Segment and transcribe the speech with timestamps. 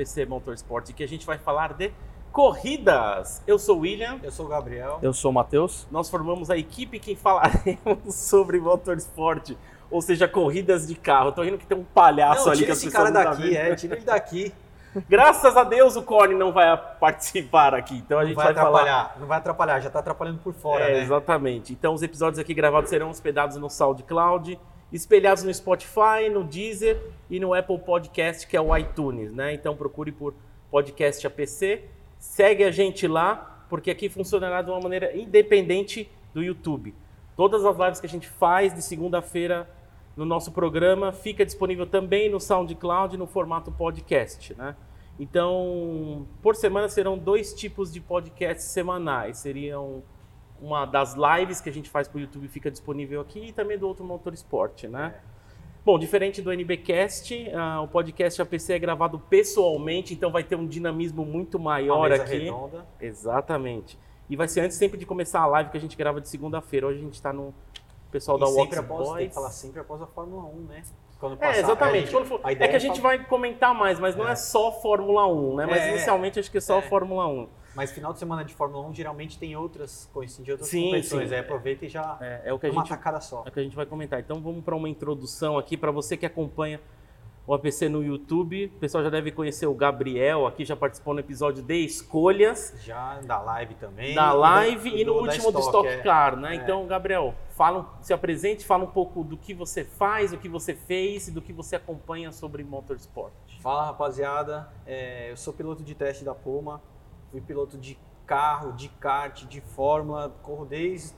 [0.00, 1.92] APC Motorsport, que a gente vai falar de
[2.32, 3.42] corridas.
[3.46, 4.18] Eu sou o William.
[4.22, 4.98] Eu sou o Gabriel.
[5.02, 5.86] Eu sou o Matheus.
[5.90, 9.52] Nós formamos a equipe que falaremos sobre motorsport,
[9.90, 11.32] ou seja, corridas de carro.
[11.32, 13.30] Tô rindo que tem um palhaço não, ali tira que as esse cara não tá
[13.30, 14.54] daqui, é, tira ele daqui.
[15.08, 17.98] Graças a Deus o Corne não vai participar aqui.
[17.98, 20.52] Então a Não gente vai vai, falar atrapalhar, não vai atrapalhar, já tá atrapalhando por
[20.52, 21.02] fora, É, né?
[21.02, 21.72] Exatamente.
[21.72, 24.58] Então os episódios aqui gravados serão hospedados no SoundCloud,
[24.92, 29.54] espelhados no Spotify, no Deezer e no Apple Podcast, que é o iTunes, né?
[29.54, 30.34] Então procure por
[30.70, 31.84] Podcast APC,
[32.18, 36.94] segue a gente lá, porque aqui funcionará de uma maneira independente do YouTube.
[37.36, 39.68] Todas as lives que a gente faz de segunda-feira
[40.16, 44.76] no nosso programa fica disponível também no SoundCloud no formato podcast, né?
[45.18, 49.38] Então, por semana serão dois tipos de podcasts semanais.
[49.38, 50.02] Seriam
[50.60, 53.78] uma das lives que a gente faz para o YouTube fica disponível aqui e também
[53.78, 55.14] do outro Motorsport, né?
[55.84, 60.66] Bom, diferente do NBcast, ah, o podcast APC é gravado pessoalmente, então vai ter um
[60.66, 62.36] dinamismo muito maior aqui.
[62.38, 62.84] redonda.
[63.00, 63.98] Exatamente.
[64.28, 66.86] E vai ser antes sempre de começar a live que a gente grava de segunda-feira.
[66.86, 67.54] Hoje a gente está no
[68.12, 69.28] pessoal E da Walks após, tem Boys.
[69.28, 70.82] que falar sempre após a Fórmula 1, né?
[71.18, 71.96] Quando É, exatamente.
[71.96, 74.36] a gente- Quando for- é que a gente vai comentar mais, mas não é, É.
[74.36, 75.66] só Fórmula 1, né?
[75.66, 76.82] Mas É, inicialmente acho que é só é.
[76.82, 77.48] Fórmula 1.
[77.80, 81.28] Mas final de semana de Fórmula 1 geralmente tem outras, coincide de outras Sim, competições.
[81.30, 81.34] sim.
[81.34, 83.42] Aí aproveita e já É, é o que a uma gente tacada só.
[83.46, 84.20] é o que a gente vai comentar.
[84.20, 86.78] Então vamos para uma introdução aqui para você que acompanha
[87.46, 88.66] o APC no YouTube.
[88.66, 93.18] O pessoal já deve conhecer o Gabriel, aqui já participou no episódio de escolhas Já
[93.22, 94.14] da live também.
[94.14, 96.02] da do- live e no do- último do Stock é.
[96.02, 96.52] Car, né?
[96.52, 96.54] É.
[96.56, 100.74] Então, Gabriel, fala, se apresente, fala um pouco do que você faz, do que você
[100.74, 103.32] fez e do que você acompanha sobre motorsport.
[103.62, 106.82] Fala rapaziada, É, eu sou piloto de teste da Puma,
[107.30, 111.14] fui piloto de carro, de kart, de fórmula, corro desde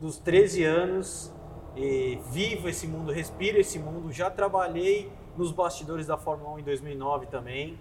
[0.00, 1.32] os 13 anos,
[1.76, 6.62] e vivo esse mundo, respiro esse mundo, já trabalhei nos bastidores da Fórmula 1 em
[6.62, 7.78] 2009 também,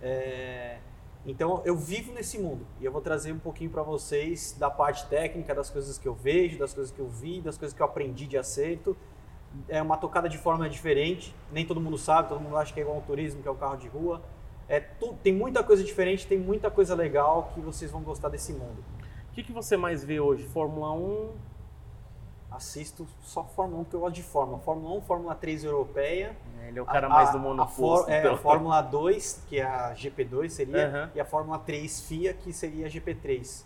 [0.00, 0.78] É,
[1.26, 5.06] então eu vivo nesse mundo e eu vou trazer um pouquinho para vocês da parte
[5.08, 7.86] técnica, das coisas que eu vejo, das coisas que eu vi, das coisas que eu
[7.86, 8.96] aprendi de acerto.
[9.68, 12.82] É uma tocada de forma diferente, nem todo mundo sabe, todo mundo acha que é
[12.82, 14.22] igual ao turismo, que é o carro de rua.
[14.68, 18.52] É tu, tem muita coisa diferente, tem muita coisa legal que vocês vão gostar desse
[18.52, 18.84] mundo.
[19.30, 20.44] O que, que você mais vê hoje?
[20.44, 21.30] Fórmula 1?
[22.50, 24.58] Assisto só Fórmula 1 porque eu gosto de Fórmula.
[24.60, 26.34] Fórmula 1, Fórmula 3 europeia.
[26.66, 27.76] Ele é o cara A- mais a- do a, monoposto.
[28.06, 28.34] for- é, então.
[28.34, 31.10] a Fórmula 2, que é a GP2 seria, Aham.
[31.14, 33.64] e a Fórmula 3 FIA, que seria a GP3.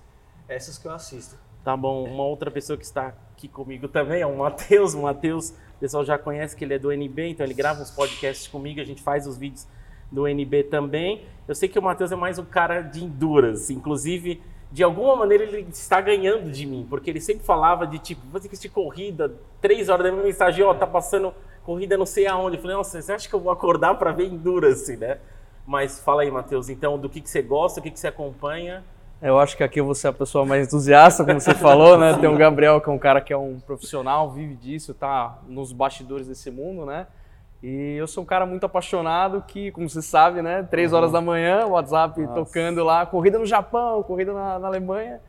[0.49, 1.37] Essas que eu assisto.
[1.65, 4.95] Tá bom, uma outra pessoa que está aqui comigo também é o Matheus.
[4.95, 7.91] O Matheus, o pessoal já conhece que ele é do NB, então ele grava uns
[7.91, 9.67] podcasts comigo, a gente faz os vídeos
[10.13, 11.25] do NB também.
[11.49, 14.41] Eu sei que o Matheus é mais um cara de endurance, inclusive,
[14.71, 18.49] de alguma maneira ele está ganhando de mim, porque ele sempre falava de tipo, ter
[18.49, 21.35] que assistir corrida, três horas da minha mensagem, ó, tá passando
[21.65, 22.57] corrida não sei aonde.
[22.57, 25.19] Eu falei, nossa, você acha que eu vou acordar para ver endurance, né?
[25.67, 28.85] Mas fala aí, Matheus, então, do que, que você gosta, o que, que você acompanha?
[29.21, 32.17] Eu acho que aqui vou ser a pessoa mais entusiasta, como você falou, né?
[32.19, 35.73] Tem o Gabriel, que é um cara que é um profissional, vive disso, tá nos
[35.73, 37.07] bastidores desse mundo, né?
[37.63, 40.63] E eu sou um cara muito apaixonado que, como você sabe, né?
[40.65, 42.35] Três horas da manhã, WhatsApp Nossa.
[42.35, 45.21] tocando lá, corrida no Japão, corrida na, na Alemanha.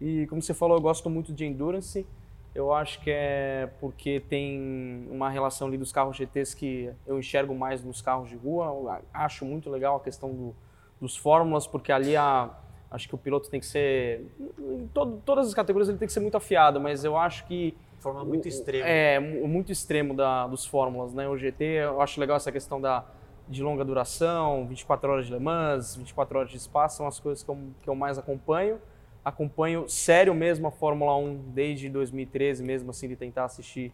[0.00, 2.06] E como você falou, eu gosto muito de endurance.
[2.54, 7.54] Eu acho que é porque tem uma relação ali dos carros GTs que eu enxergo
[7.54, 8.66] mais nos carros de rua.
[8.66, 10.54] Eu acho muito legal a questão do,
[11.00, 12.48] dos fórmulas, porque ali a,
[12.90, 14.24] acho que o piloto tem que ser.
[14.58, 17.76] Em todo- todas as categorias ele tem que ser muito afiado, mas eu acho que.
[18.04, 18.86] Fórmula muito extrema.
[18.86, 21.26] É, mu- muito extremo da, dos fórmulas, né?
[21.28, 23.04] O GT, eu acho legal essa questão da,
[23.48, 27.42] de longa duração, 24 horas de Le Mans, 24 horas de espaço, são as coisas
[27.42, 28.78] que eu, que eu mais acompanho.
[29.24, 33.90] Acompanho sério mesmo a Fórmula 1 desde 2013, mesmo assim, de tentar assistir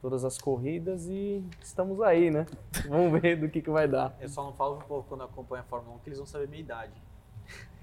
[0.00, 2.46] todas as corridas e estamos aí, né?
[2.88, 4.16] Vamos ver do que, que vai dar.
[4.18, 6.48] Eu só não falo pro povo quando acompanha a Fórmula 1 que eles vão saber
[6.48, 6.92] minha idade.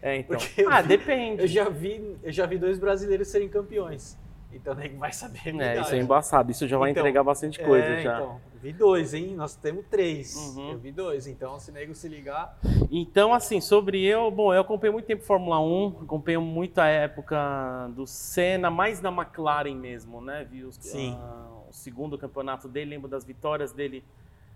[0.01, 0.39] É, então.
[0.71, 1.41] Ah, vi- depende.
[1.43, 4.17] eu já vi, eu já vi dois brasileiros serem campeões.
[4.57, 6.51] Então nem vai saber É, isso é embaçado.
[6.51, 8.15] Isso já vai Então, entregar bastante coisa É, já.
[8.17, 9.35] Então, vi dois, hein?
[9.35, 10.35] Nós temos três.
[10.35, 10.71] Uhum.
[10.71, 11.27] Eu vi dois.
[11.27, 12.57] Então, se nego se ligar.
[12.91, 17.87] Então, assim, sobre eu, bom, eu acompanhei muito tempo Fórmula 1, acompanhei muito a época
[17.95, 20.45] do Senna, mais da McLaren mesmo, né?
[20.49, 21.15] Vi os- Sim.
[21.19, 24.03] ah, o segundo campeonato dele, lembro das vitórias dele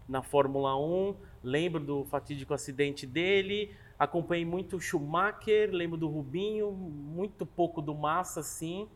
[0.09, 6.71] na Fórmula 1, lembro do fatídico acidente dele, acompanhei muito o Schumacher, lembro do Rubinho,
[6.71, 8.88] muito pouco do Massa, sim.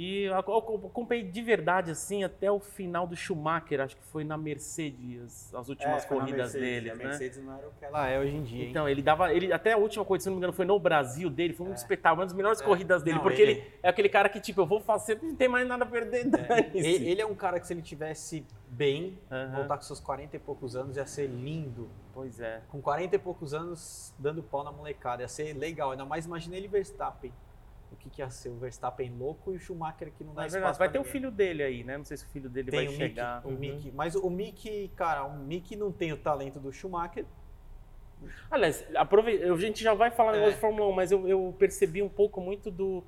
[0.00, 4.38] E eu acompanhei de verdade, assim, até o final do Schumacher, acho que foi na
[4.38, 7.04] Mercedes, as últimas É, corridas dele, A né?
[7.06, 8.70] Mercedes não era o que ela é hoje em dia, hein?
[8.70, 9.34] Então, ele dava.
[9.34, 11.72] Ele, até a última corrida, se não me engano, foi no Brasil dele, foi um
[11.74, 12.64] espetáculo, uma das melhores É.
[12.64, 13.52] corridas dele, Não, porque ele...
[13.54, 16.28] ele- é aquele cara que, tipo, eu vou fazer, não tem mais nada a perder,
[16.48, 19.52] É, ele, ele é um cara que se ele tivesse bem, Aham.
[19.56, 21.90] voltar com seus 40 e poucos anos, ia ser lindo.
[22.12, 22.62] Pois é.
[22.68, 25.90] Com 40 e poucos anos, dando pau na molecada, ia ser legal.
[25.90, 27.32] Ainda mais imagina ele e Verstappen.
[27.92, 28.48] O que, que ia ser?
[28.50, 31.30] O Verstappen louco e o Schumacher que não dá Na espaço vai ter o filho
[31.30, 31.96] dele aí, né?
[31.98, 33.36] Não sei se o filho dele Tem vai o chegar.
[33.36, 33.58] Mickey, o Uhum.
[33.58, 33.92] Mickey.
[33.94, 37.24] Mas o Mickey, cara, o Mickey não tem o talento do Schumacher.
[38.50, 39.42] Aliás, aprove...
[39.42, 40.34] a gente já vai falar É.
[40.34, 43.02] negócio de Fórmula 1, mas eu, eu percebi um pouco muito do,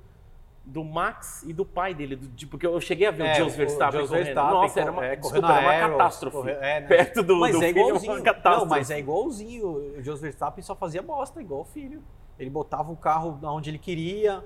[0.63, 3.55] do Max e do pai dele, do, porque eu cheguei a ver É, o Jos
[3.55, 4.05] Verstappen.
[4.07, 6.37] Verstappen Nossa, era uma, é, desculpa, era uma aeros, catástrofe.
[6.37, 6.87] corre- é, né?
[6.87, 8.13] Perto do, mas do é filho, igualzinho.
[8.13, 8.59] uma catástrofe.
[8.61, 9.67] Não, mas é igualzinho.
[9.97, 12.01] O Jos Verstappen só fazia bosta, igual o filho.
[12.39, 14.43] Ele botava o carro onde ele queria.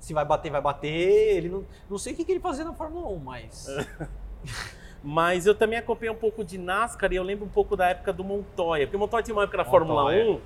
[0.00, 1.36] Se vai bater, vai bater.
[1.36, 3.66] Ele não, não sei o que, que ele fazia na Fórmula 1, mas.
[5.02, 8.12] Mas eu também acompanhei um pouco de NASCAR e eu lembro um pouco da época
[8.12, 8.86] do Montoya.
[8.86, 10.30] Porque o Montoya tinha uma época na Fórmula Montoya.
[10.32, 10.40] 1,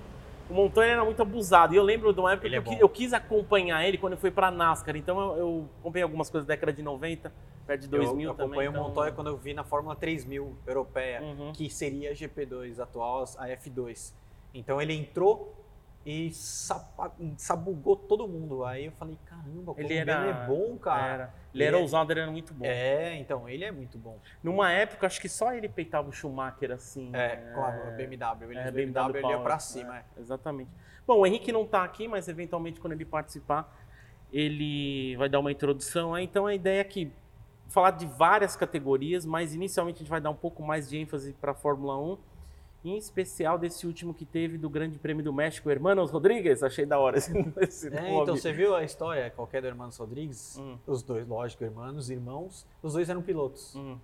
[0.50, 1.74] o Montoya era muito abusado.
[1.74, 4.12] E eu lembro de uma época Ele que é eu, eu quis acompanhar ele quando
[4.12, 4.96] eu fui pra NASCAR.
[4.96, 7.32] Então eu, eu acompanhei algumas coisas da década de 90,
[7.66, 8.46] perto de 2000 eu também.
[8.46, 8.80] acompanhei então...
[8.82, 11.52] o Montoya quando eu vi na Fórmula 3000 europeia, Uhum.
[11.52, 14.12] que seria a GP2 atual, a F2.
[14.54, 15.52] Então ele entrou
[16.06, 16.30] e
[17.36, 18.64] sabugou todo mundo.
[18.64, 21.06] Aí eu falei, caramba, o Ele era- é bom, cara.
[21.14, 21.34] Era.
[21.54, 22.64] Ele era Ele é- ousado, ele era muito bom.
[22.66, 24.18] É, então, ele é muito bom.
[24.42, 27.08] Numa época, acho que só ele peitava o Schumacher assim.
[27.12, 27.52] É, né?
[27.54, 28.50] claro, o BMW.
[28.50, 29.98] Ele É, é, BMW, ele ia Power, pra cima.
[29.98, 30.70] é, Exatamente.
[31.06, 33.72] Bom, o Henrique não está aqui, mas eventualmente quando ele participar,
[34.32, 36.14] ele vai dar uma introdução.
[36.14, 36.24] aí.
[36.24, 37.12] Então a ideia é que
[37.68, 41.32] falar de várias categorias, mas inicialmente a gente vai dar um pouco mais de ênfase
[41.34, 42.18] para a Fórmula 1,
[42.84, 46.62] em especial desse último que teve do Grande Prêmio do México, Hermanos Rodrigues.
[46.62, 48.22] Achei da hora esse, esse É, nome.
[48.22, 50.58] então você viu a história qualquer do Hermanos Rodrigues?
[50.58, 50.76] Hum.
[50.86, 52.66] Os dois, lógico, irmãos, irmãos.
[52.82, 53.74] Os dois eram pilotos.
[53.74, 53.96] Hum.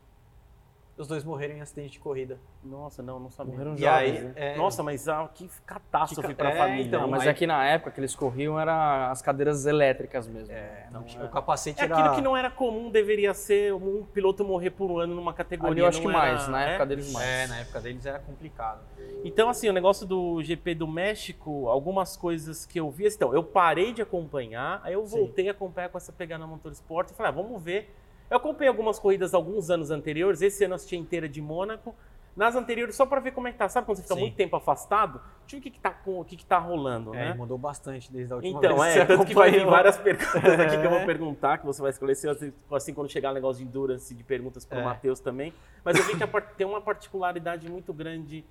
[1.00, 2.38] Os dois morreram em acidente de corrida.
[2.62, 3.52] Nossa, não, não sabia.
[3.55, 4.32] Morreram E jovens, aí, né?
[4.37, 6.85] é, Nossa, mas ah, que catástrofe Que para a é, família.
[6.88, 10.29] então, Não, mas aí- é que na época que eles corriam era as cadeiras elétricas
[10.29, 10.52] mesmo.
[10.52, 11.26] é, não Então, tinha- é.
[11.26, 11.97] o capacete É era...
[11.99, 15.73] aquilo que não era comum, deveria ser um piloto morrer por um ano numa categoria.
[15.73, 16.69] Ali eu acho não que era- mais, na é?
[16.70, 17.26] época deles mais.
[17.26, 18.81] É, na época deles era complicado.
[19.25, 23.06] Então, assim, o negócio do GP do México, algumas coisas que eu vi.
[23.06, 25.17] Então, eu parei de acompanhar, aí eu Sim.
[25.17, 27.91] voltei a acompanhar com essa pegada no Motorsport e falei, ah, vamos ver.
[28.31, 31.94] Eu acompanhei algumas corridas alguns anos anteriores, esse ano eu assisti a inteira de Mônaco.
[32.37, 33.69] Nas anteriores, só para ver como é que tá.
[33.69, 34.21] Sabe quando você fica Sim.
[34.21, 35.21] muito tempo afastado?
[35.41, 37.35] Deixa eu ver o que, que, tá, com- o que, que tá rolando, É, né?
[37.35, 38.97] mudou bastante desde a última Então, vez.
[38.97, 41.05] é, você tanto que vai vir várias perguntas aqui que eu vou É.
[41.05, 42.29] perguntar, que você vai escolher, se-
[42.71, 44.85] assim, quando chegar o negócio de endurance, de perguntas para o É.
[44.85, 45.53] Matheus também.
[45.85, 46.25] Mas eu vi que
[46.56, 48.44] tem uma particularidade muito grande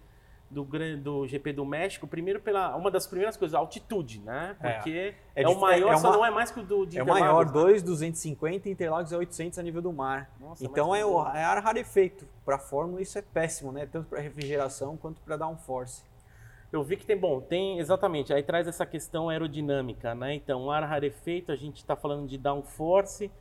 [0.49, 0.63] do,
[0.97, 4.55] do GP do México, primeiro pela uma das primeiras coisas, a altitude, né?
[4.61, 4.73] É.
[4.73, 6.85] Porque É é, o dif- maior, é só uma- não é mais que o do
[6.85, 7.51] de É o maior, Interlagos.
[7.83, 10.29] 2,250 e Interlagos é 800 a nível do mar.
[10.39, 12.25] Nossa, então é, o, é ar rarefeito.
[12.43, 13.85] Para a Fórmula isso é péssimo, né?
[13.85, 16.03] Tanto para refrigeração quanto para downforce.
[16.71, 20.35] Eu vi que tem, bom, tem exatamente, aí traz essa questão aerodinâmica, né?
[20.35, 23.31] Então, ar rarefeito, a gente está falando de downforce,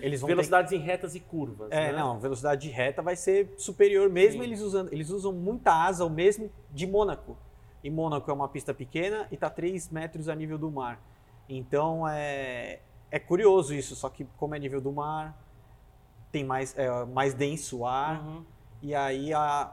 [0.00, 1.98] Eles vão ter velocidades em retas e curvas, É, né?
[1.98, 4.48] não, velocidade de reta vai ser superior, mesmo Sim.
[4.48, 4.92] eles usando.
[4.92, 7.36] Eles usam muita asa, o mesmo de Mônaco.
[7.82, 11.00] E Mônaco é uma pista pequena e está 3 metros a nível do mar.
[11.48, 12.80] Então é,
[13.10, 15.36] é curioso isso, só que como é nível do mar,
[16.30, 18.44] tem mais, é, mais denso o ar, Uhum.
[18.82, 19.72] e aí a,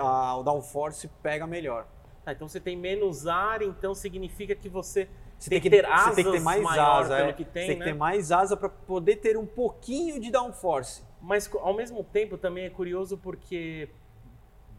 [0.00, 1.86] a- o downforce pega melhor.
[2.24, 6.14] Tá, então você tem menos ar, então significa que você, Você tem, que ter asas
[6.14, 7.32] você tem que ter mais asa, pelo é.
[7.32, 7.84] que tem, você tem né?
[7.84, 11.02] que ter mais asa para poder ter um pouquinho de downforce.
[11.20, 13.88] Mas ao mesmo tempo também é curioso porque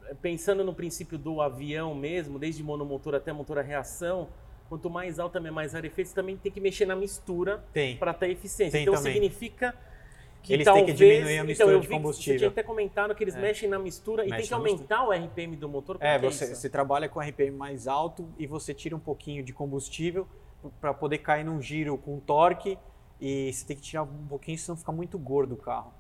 [0.05, 4.29] eh, pensando no princípio do avião mesmo, desde monomotor até motor a reação,
[4.69, 7.63] quanto mais alto também mais rarefeito, você também tem que mexer na mistura
[7.99, 8.71] para ter eficiência.
[8.71, 9.13] Tem então também.
[9.13, 9.75] significa
[10.41, 12.37] que Eles têm que talvez, diminuir a mistura então, eu de que Você combustível.
[12.37, 13.41] tinha até comentado que eles É.
[13.41, 15.97] mexem na mistura e tem Mexe que aumentar o RPM do motor.
[15.99, 16.55] É, que você, isso?
[16.55, 20.27] você trabalha com RPM mais alto e você tira um pouquinho de combustível
[20.81, 22.77] para poder cair num giro com torque
[23.19, 25.93] e você tem que tirar um pouquinho, senão fica muito gordo o carro.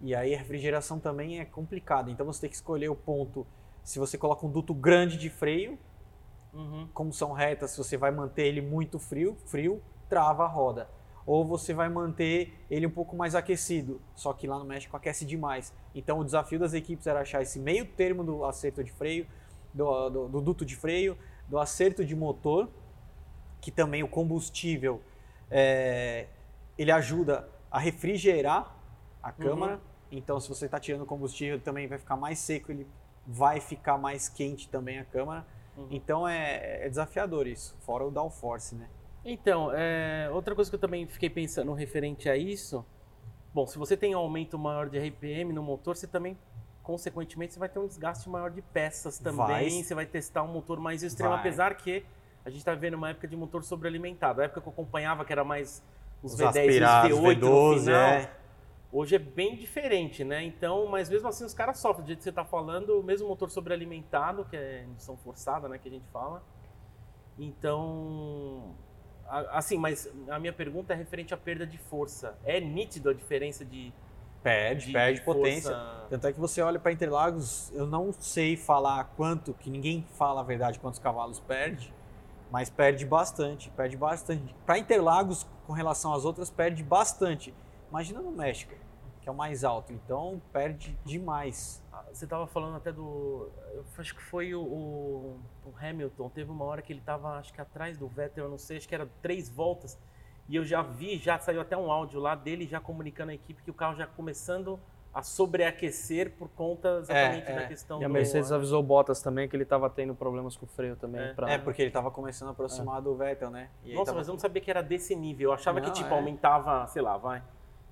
[0.00, 3.46] E aí a refrigeração também é complicada, então você tem que escolher o ponto.
[3.82, 5.78] Se você coloca um duto grande de freio,
[6.52, 6.88] Uhum.
[6.94, 10.88] como são retas, se você vai manter ele muito frio, frio, trava a roda.
[11.26, 15.26] Ou você vai manter ele um pouco mais aquecido, só que lá no México aquece
[15.26, 15.74] demais.
[15.94, 19.26] Então o desafio das equipes era achar esse meio termo do acerto de freio,
[19.74, 22.68] do, do- do duto de freio, do acerto de motor,
[23.60, 25.00] que também o combustível
[25.50, 26.26] é,
[26.76, 28.76] ele ajuda a refrigerar
[29.22, 29.80] a câmara.
[30.10, 32.86] Então se você está tirando combustível, ele também vai ficar mais seco, ele
[33.26, 35.46] vai ficar mais quente também a câmara.
[35.76, 35.88] Uhum.
[35.90, 38.88] Então é, é desafiador isso, fora o downforce, né?
[39.24, 42.84] Então, é, outra coisa que eu também fiquei pensando referente a isso,
[43.52, 46.38] bom, se você tem um aumento maior de RPM no motor, você também,
[46.82, 49.70] consequentemente, você vai ter um desgaste maior de peças também, Vai.
[49.70, 51.40] você vai testar um motor mais extremo, Vai.
[51.40, 52.04] apesar que
[52.48, 54.40] a gente está vivendo uma época de motor sobrealimentado.
[54.40, 55.84] A época que eu acompanhava, que era mais
[56.22, 58.32] os, Os V10 e aspirados, os V8 no V12, final, é.
[58.90, 60.42] Hoje é bem diferente, né?
[60.42, 62.04] Então, mas mesmo assim os caras sofrem.
[62.04, 65.76] Do jeito que você está falando, o mesmo motor sobrealimentado, que é indução forçada, né?
[65.76, 66.42] Que a gente fala.
[67.38, 68.74] Então,
[69.50, 72.38] assim, mas a minha pergunta é referente à perda de força.
[72.46, 73.92] É nítido a diferença de,
[74.42, 75.70] Perde, de, perde de potência.
[75.72, 76.06] força?
[76.08, 80.40] Tanto é que você olha para Interlagos, eu não sei falar quanto, que ninguém fala
[80.40, 81.92] a verdade quantos cavalos perde,
[82.50, 84.54] mas perde bastante, perde bastante.
[84.64, 87.54] Para Interlagos, com relação às outras, perde bastante.
[87.90, 88.74] Imagina no México,
[89.20, 91.82] que é o mais alto, então perde demais.
[91.92, 93.50] Ah, Você estava falando até do.
[93.98, 96.28] Acho que foi o, o- o Hamilton.
[96.30, 98.88] Teve uma hora que ele estava, acho que atrás do Vettel, eu não sei, acho
[98.88, 99.98] que era três voltas.
[100.48, 103.62] E eu já vi, já saiu até um áudio lá dele já comunicando à equipe
[103.62, 104.80] que o carro já começando
[105.18, 107.66] a sobreaquecer por conta exatamente É, da é.
[107.66, 108.12] questão E a do.
[108.14, 111.20] Mercedes avisou o Bottas também que ele estava tendo problemas com o freio também.
[111.20, 111.32] É.
[111.34, 113.68] pra- É, porque ele estava começando a aproximar do Vettel, né?
[113.84, 115.50] E Nossa, tava- mas eu não sabia que era desse nível.
[115.50, 116.16] Eu achava que Não, tipo é.
[116.16, 117.42] aumentava, sei lá, vai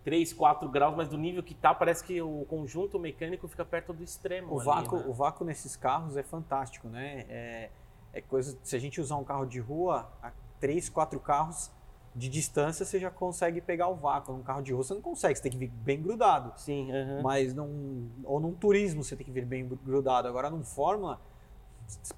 [0.04, 3.92] 3, 4 graus, mas do nível que tá, parece que o conjunto mecânico fica perto
[3.92, 4.54] do extremo.
[4.54, 5.04] O ali, vácuo, né?
[5.08, 7.24] o vácuo nesses carros é fantástico, né?
[7.28, 7.70] É,
[8.12, 8.56] é coisa.
[8.62, 10.30] Se a gente usar um carro de rua, a
[10.60, 11.72] três, quatro carros
[12.16, 14.32] de distância você já consegue pegar o vácuo.
[14.32, 16.52] Num carro de rua você não consegue, você tem que vir bem grudado.
[16.56, 16.88] Sim.
[17.22, 20.26] Mas num, ou num turismo você tem que vir bem grudado.
[20.26, 21.20] Agora num Fórmula,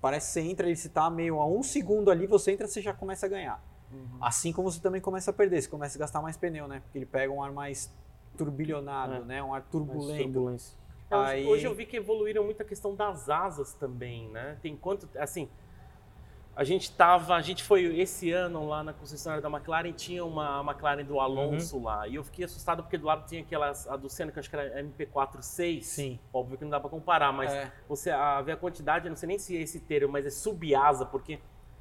[0.00, 2.80] parece que você entra e se tá meio a um segundo ali, você entra você
[2.80, 3.60] já começa a ganhar.
[3.92, 4.18] Uhum.
[4.20, 6.80] Assim como você também começa a perder, você começa a gastar mais pneu, né?
[6.80, 7.92] Porque ele pega um ar mais
[8.36, 9.20] turbilhonado, É.
[9.24, 9.42] né?
[9.42, 10.56] Um ar mais turbulento.
[11.10, 14.58] Aí- Hoje eu vi que evoluíram muito a questão das asas também, né?
[14.62, 15.48] Tem quanto, assim,
[16.58, 20.60] a gente tava, a gente foi esse ano lá na concessionária da McLaren, tinha uma
[20.60, 21.84] McLaren do Alonso Uhum.
[21.84, 24.40] lá, e eu fiquei assustado porque do lado tinha aquelas, a do Senna, que eu
[24.40, 26.18] acho que era MP46, Sim.
[26.34, 27.70] óbvio que não dá pra comparar, mas É.
[27.88, 30.30] você a, ver a quantidade, eu não sei nem se é esse termo, mas é
[30.30, 31.34] subasa, porque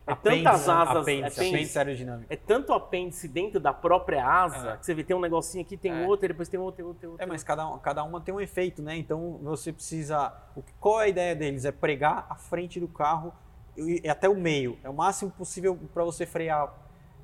[0.05, 0.73] é Apêndice, tantas né?
[0.73, 2.33] asas, apêndice, apêndice, apêndice aerodinâmico.
[2.33, 4.77] é tanto apêndice dentro da própria asa, É.
[4.77, 6.05] que você vê, tem um negocinho aqui, tem É.
[6.07, 7.23] outro, e depois tem outro, tem outro, tem outro.
[7.23, 8.95] É, mas cada, cada uma tem um efeito, né?
[8.95, 10.31] Então você precisa.
[10.79, 11.65] Qual é a ideia deles?
[11.65, 13.33] É pregar a frente do carro
[13.77, 14.77] e, e até o meio.
[14.83, 16.73] É o máximo possível para você frear,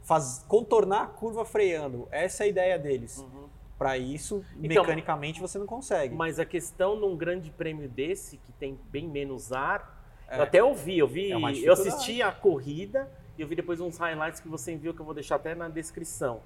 [0.04, 2.08] faz, contornar a curva freando.
[2.12, 3.18] Essa é a ideia deles.
[3.20, 3.48] Uhum.
[3.78, 6.16] Para isso, Então, mecanicamente você não consegue.
[6.16, 10.38] Mas a questão num grande prêmio desse, que tem bem menos ar, É.
[10.38, 13.98] eu até ouvi, eu vi, É eu assisti a corrida e eu vi depois uns
[13.98, 16.42] highlights que você enviou que eu vou deixar até na descrição.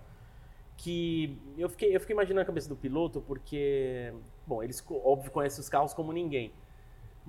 [0.78, 4.14] Que eu fiquei, eu fiquei imaginando a cabeça do piloto, porque,
[4.46, 6.52] bom, eles óbvio conhecem os carros como ninguém.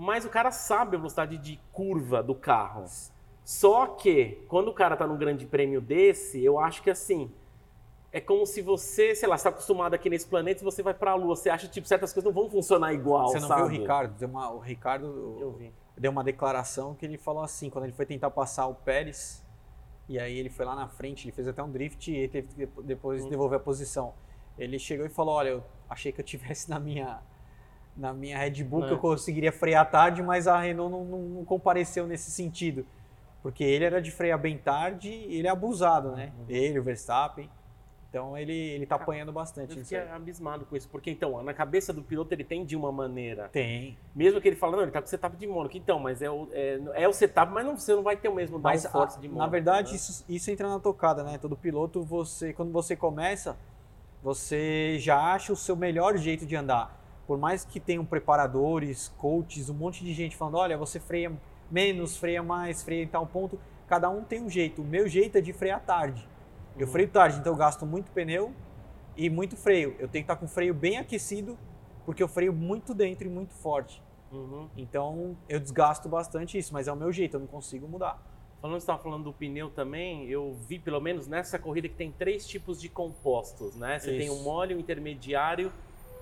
[0.00, 2.84] Mas o cara sabe a velocidade de curva do carro.
[3.44, 7.32] Só que, quando o cara tá num grande prêmio desse, eu acho que assim,
[8.12, 11.16] é como se você, sei lá, está acostumado aqui nesse planeta e você vai pra
[11.16, 11.34] Lua.
[11.34, 13.62] Você acha, tipo, certas coisas não vão funcionar igual, Você não sabe?
[13.62, 14.14] viu o Ricardo?
[14.16, 15.58] Deu uma, o Ricardo
[15.96, 19.44] deu uma declaração que ele falou assim, quando ele foi tentar passar o Pérez,
[20.08, 22.54] e aí ele foi lá na frente, ele fez até um drift e teve que
[22.54, 23.28] depo- depois Hum.
[23.28, 24.14] devolver a posição.
[24.56, 27.20] Ele chegou e falou, olha, eu achei que eu tivesse na minha
[27.98, 28.92] na minha Red Bull que É.
[28.92, 32.86] eu conseguiria frear tarde, mas a Renault não, não- não compareceu nesse sentido.
[33.42, 36.32] Porque ele era de frear bem tarde e ele é abusado, né?
[36.38, 36.44] Uhum.
[36.48, 37.50] Ele, o Verstappen.
[38.10, 41.92] Então ele, ele tá apanhando bastante Eu fiquei abismado com isso, porque então, na cabeça
[41.92, 43.50] do piloto ele tem de uma maneira.
[43.50, 43.98] Tem.
[44.14, 45.76] Mesmo que ele fala, não, ele tá com setup de Mônaco.
[45.76, 48.34] Então, mas é o, é, é o setup, mas não, você não vai ter o
[48.34, 49.50] mesmo Mas downforce a- de na Mônaco.
[49.50, 49.96] verdade, né?
[49.96, 51.36] isso, isso entra na tocada, né?
[51.36, 53.56] Todo piloto, você quando você começa,
[54.22, 56.96] você já acha o seu melhor jeito de andar.
[57.28, 61.30] Por mais que tenham preparadores, coaches, um monte de gente falando, olha, você freia
[61.70, 63.60] menos, freia mais, freia em tal ponto.
[63.86, 64.80] Cada um tem um jeito.
[64.80, 66.26] O meu jeito é de frear tarde.
[66.78, 66.92] Eu Uhum.
[66.92, 68.50] freio tarde, então eu gasto muito pneu
[69.14, 69.90] e muito freio.
[69.98, 71.58] Eu tenho que estar com o freio bem aquecido,
[72.06, 74.02] porque eu freio muito dentro e muito forte.
[74.32, 74.66] Uhum.
[74.74, 78.22] Então eu desgasto bastante isso, mas é o meu jeito, eu não consigo mudar.
[78.62, 82.10] Falando, você estava falando do pneu também, eu vi pelo menos nessa corrida que tem
[82.10, 83.98] três tipos de compostos, né?
[83.98, 84.34] Você tem Isso.
[84.34, 85.70] o mole, o intermediário,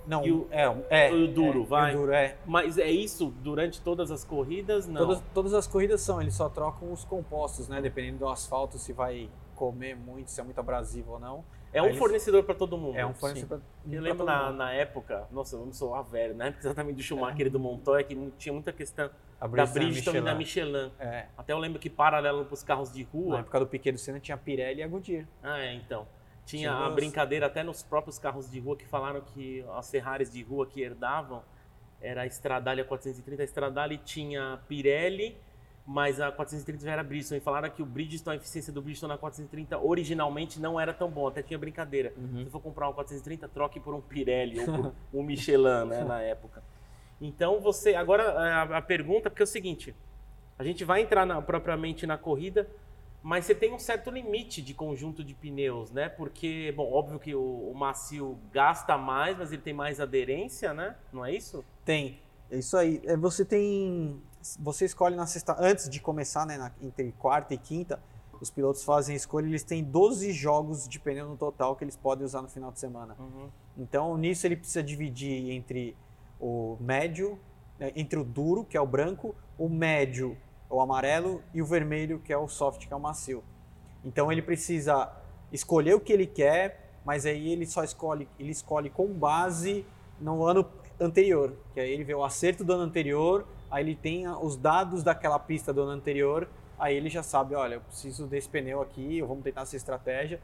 [0.07, 1.95] Não, o- é, é, o duro, é, vai.
[1.95, 2.37] O duro, é.
[2.47, 4.87] mas é isso durante todas as corridas?
[4.87, 5.01] Não.
[5.01, 7.81] Todas, todas as corridas são, eles só trocam os compostos, né?
[7.83, 11.45] Dependendo do asfalto, se vai comer muito, se é muito abrasivo ou não.
[11.73, 12.97] é um eles- fornecedor para todo mundo.
[12.97, 16.61] É um fornecedor pra, Eu lembro na, na época, nossa, vamos soar velho, na época
[16.67, 19.11] exatamente do Schumacher e do Montoya, que tinha muita questão
[19.41, 20.91] A da Bridgestone e da Michelin.
[20.99, 21.27] É.
[21.37, 23.99] Até eu lembro que paralelo para os carros de Na rua, época do Piquet do
[23.99, 25.27] Senna tinha Pirelli e a Goodyear.
[25.43, 26.07] ah, é, então,
[26.47, 30.43] tinha a brincadeira até nos próprios carros de rua que falaram que as Ferraris de
[30.43, 31.43] rua que herdavam
[32.01, 35.37] era a Stradale a 430, a Stradale tinha Pirelli
[35.87, 37.41] mas a 430 já era Bridgestone.
[37.41, 41.09] E falaram que o Bridgestone, a eficiência do Bridgestone na 430 originalmente não era tão
[41.09, 42.13] bom, até tinha brincadeira.
[42.17, 42.45] Uhum.
[42.45, 46.21] Se for comprar uma 430, troque por um Pirelli ou por um Michelin, né, na
[46.21, 46.61] época.
[47.21, 49.95] Então você, agora a, a pergunta, porque é o seguinte,
[50.59, 52.69] a gente vai entrar na- propriamente na corrida,
[53.27, 56.09] mas você tem um certo limite de conjunto de pneus, né?
[56.09, 57.43] Porque, bom, óbvio que o,
[57.73, 60.95] o macio gasta mais, mas ele tem mais aderência, né?
[61.13, 61.65] Não é isso?
[61.85, 62.21] Tem.
[62.49, 63.03] É isso aí.
[63.05, 64.23] É, Você tem.
[64.61, 65.57] Você escolhe na sexta.
[65.59, 66.57] Antes de começar, né?
[66.57, 68.01] na- entre quarta e quinta,
[68.41, 69.47] os pilotos fazem a escolha.
[69.47, 72.79] Eles têm 12 jogos de pneu no total que eles podem usar no final de
[72.79, 73.17] semana.
[73.77, 75.97] Então, nisso, ele precisa dividir entre
[76.41, 77.37] o médio,
[77.77, 80.37] né, entre o duro, que é o branco, o médio,
[80.69, 83.43] o amarelo, e o vermelho, que é o soft, que é o macio.
[84.05, 85.11] Então, ele precisa
[85.53, 89.87] escolher o que ele quer, mas aí ele só escolhe, ele escolhe com base
[90.21, 90.67] no ano
[91.01, 95.03] anterior, que aí ele vê o acerto do ano anterior, aí ele tem os dados
[95.03, 99.21] daquela pista do ano anterior, aí ele já sabe, olha, eu preciso desse pneu aqui,
[99.23, 100.41] vamos tentar essa estratégia.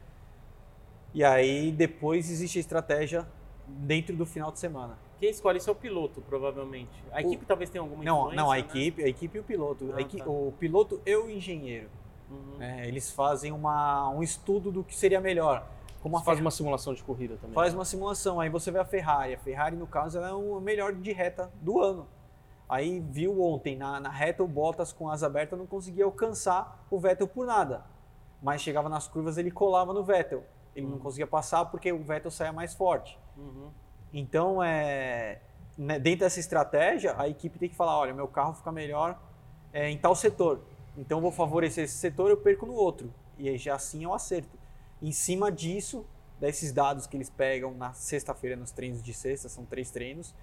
[1.13, 3.27] E aí depois existe a estratégia
[3.67, 4.97] dentro do final de semana.
[5.19, 6.91] Quem escolhe isso é o piloto, provavelmente.
[7.11, 8.59] A equipe talvez tenha alguma Não, influência, não, a né?
[8.59, 9.89] equipe, a equipe e o piloto.
[9.93, 10.29] Ah, A equi- tá.
[10.29, 11.89] O piloto e o engenheiro.
[12.29, 12.57] Uhum.
[12.57, 12.87] né?
[12.87, 15.65] Eles fazem uma, um estudo do que seria melhor.
[16.01, 17.53] Como faz Fer- uma simulação de corrida também.
[17.53, 19.33] faz uma simulação, aí você vê a Ferrari.
[19.35, 22.07] A Ferrari, no caso, ela é o melhor de reta do ano.
[22.67, 26.99] Aí viu ontem, na, na reta, o Bottas com asa aberta não conseguia alcançar o
[26.99, 27.85] Vettel por nada.
[28.41, 30.43] Mas chegava nas curvas, ele colava no Vettel.
[30.75, 33.17] Ele não conseguia passar porque o Vettel saía mais forte.
[33.37, 33.69] Uhum.
[34.13, 35.39] Então, é,
[35.77, 39.19] né, dentro dessa estratégia, a equipe tem que falar, olha, meu carro fica melhor
[39.73, 40.61] é, em tal setor.
[40.97, 43.11] Então, vou favorecer esse setor, eu perco no outro.
[43.37, 44.57] E aí, já assim eu acerto.
[45.01, 46.05] Em cima disso,
[46.39, 50.35] desses dados que eles pegam na sexta-feira, nos treinos de sexta, são três treinos,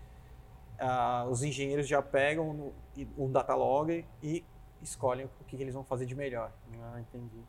[0.79, 2.73] ah, os engenheiros já pegam no-
[3.17, 4.45] um data log e
[4.83, 6.51] escolhem o que, que eles vão fazer de melhor.
[6.83, 7.41] Ah, entendi.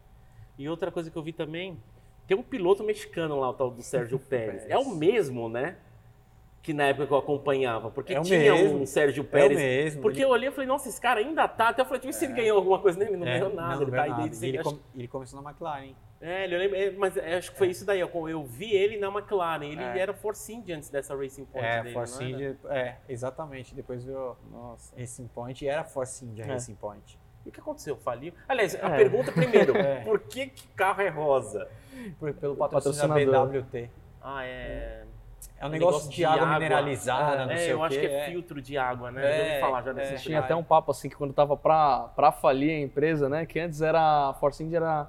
[0.58, 1.82] E outra coisa que eu vi também,
[2.28, 4.70] tem um piloto mexicano lá, o tal do Sérgio Pérez.
[4.70, 5.78] É o mesmo, né?
[6.62, 8.82] Que na época que eu acompanhava, porque É tinha mesmo.
[8.82, 9.58] um Sérgio É Pérez.
[9.58, 10.02] mesmo.
[10.04, 11.70] Porque ele- eu olhei e falei, nossa, esse cara ainda tá.
[11.70, 13.18] Até eu falei, deixa eu ver se ele ganhou alguma coisa nele.
[13.18, 15.50] Não é, ganhou nada, não, ele não tá aí desde ele, acho- ele começou na
[15.50, 15.94] McLaren.
[16.22, 18.00] É, ele lembra- é, mas é, acho que foi isso daí.
[18.00, 19.66] Eu, eu vi ele na McLaren.
[19.66, 19.98] Ele É.
[19.98, 22.30] era Force India antes dessa Racing Point É, dele, Force não?
[22.30, 23.74] India, é, exatamente.
[23.74, 24.96] Depois veio Nossa.
[24.96, 26.48] Racing Point e era Force India É.
[26.48, 27.18] Racing Point.
[27.44, 27.98] E o que aconteceu?
[27.98, 28.34] Faliu?
[28.48, 28.98] Aliás, a É.
[28.98, 29.74] pergunta primeiro.
[29.78, 30.02] É.
[30.02, 31.68] Por que, que carro é rosa?
[32.20, 33.46] Por- pelo patrocínio da.
[33.46, 33.90] BWT.
[34.22, 35.06] Ah, é...
[35.62, 38.08] É um negócio, de, água, mineralizada, não É, sei eu o acho quê.
[38.08, 39.22] que é, filtro de água, né?
[39.22, 39.94] eu já É, falar já é.
[39.94, 43.46] desse Tinha até um papo assim que quando tava pra, pra falir a empresa, né?
[43.46, 44.30] Que antes era.
[44.30, 45.08] A Force India era.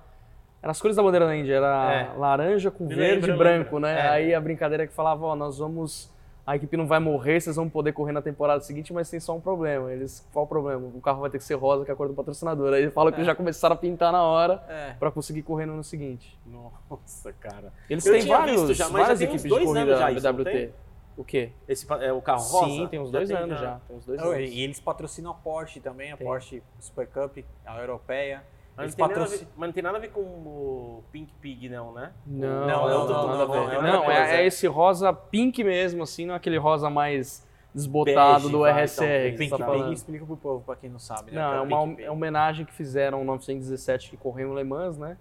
[0.62, 2.18] Era as cores da bandeira da Índia, era É.
[2.18, 3.78] laranja com Me verde e eu branco, lembro.
[3.80, 3.98] né?
[3.98, 4.08] É.
[4.10, 6.11] Aí a brincadeira é que falava, ó, nós vamos.
[6.44, 9.36] A equipe não vai morrer, vocês vão poder correr na temporada seguinte, mas tem só
[9.36, 9.92] um problema.
[9.92, 10.88] Eles, qual o problema?
[10.92, 12.72] O carro vai ter que ser rosa, que é a cor do patrocinador.
[12.74, 14.94] Aí falam que já começaram a pintar na hora É.
[14.98, 16.36] pra conseguir correr no ano seguinte.
[16.44, 17.72] Nossa, cara.
[17.88, 20.44] Eles Eu têm vários, visto já, já várias tem uns equipes de corrida já da
[20.44, 20.72] tem?
[21.16, 21.52] O quê?
[21.68, 22.66] Esse é o carro rosa?
[22.66, 23.80] Sim, tem uns Já dois tem, anos já.
[23.86, 24.50] Tem uns dois Não, anos.
[24.50, 26.26] e eles patrocinam a Porsche também, a Tem.
[26.26, 28.42] Porsche Super Cup, a europeia.
[28.76, 29.38] Mas não, tem nada a patrocinam.
[29.50, 32.12] ver, mas não tem nada a ver com o Pink Pig, não, né?
[32.26, 36.34] Não, Não, não, não, não, não, é é, é esse rosa pink mesmo, assim, não
[36.34, 38.96] é aquele rosa mais desbotado Bege, do vai, RSR.
[38.98, 39.32] talvez.
[39.32, 41.40] que Pink tá Pig explica pro povo, pra quem não sabe, né?
[41.40, 44.96] Não, é uma Pink é homenagem que fizeram no 917 que correu em Le Mans,
[44.98, 45.16] né?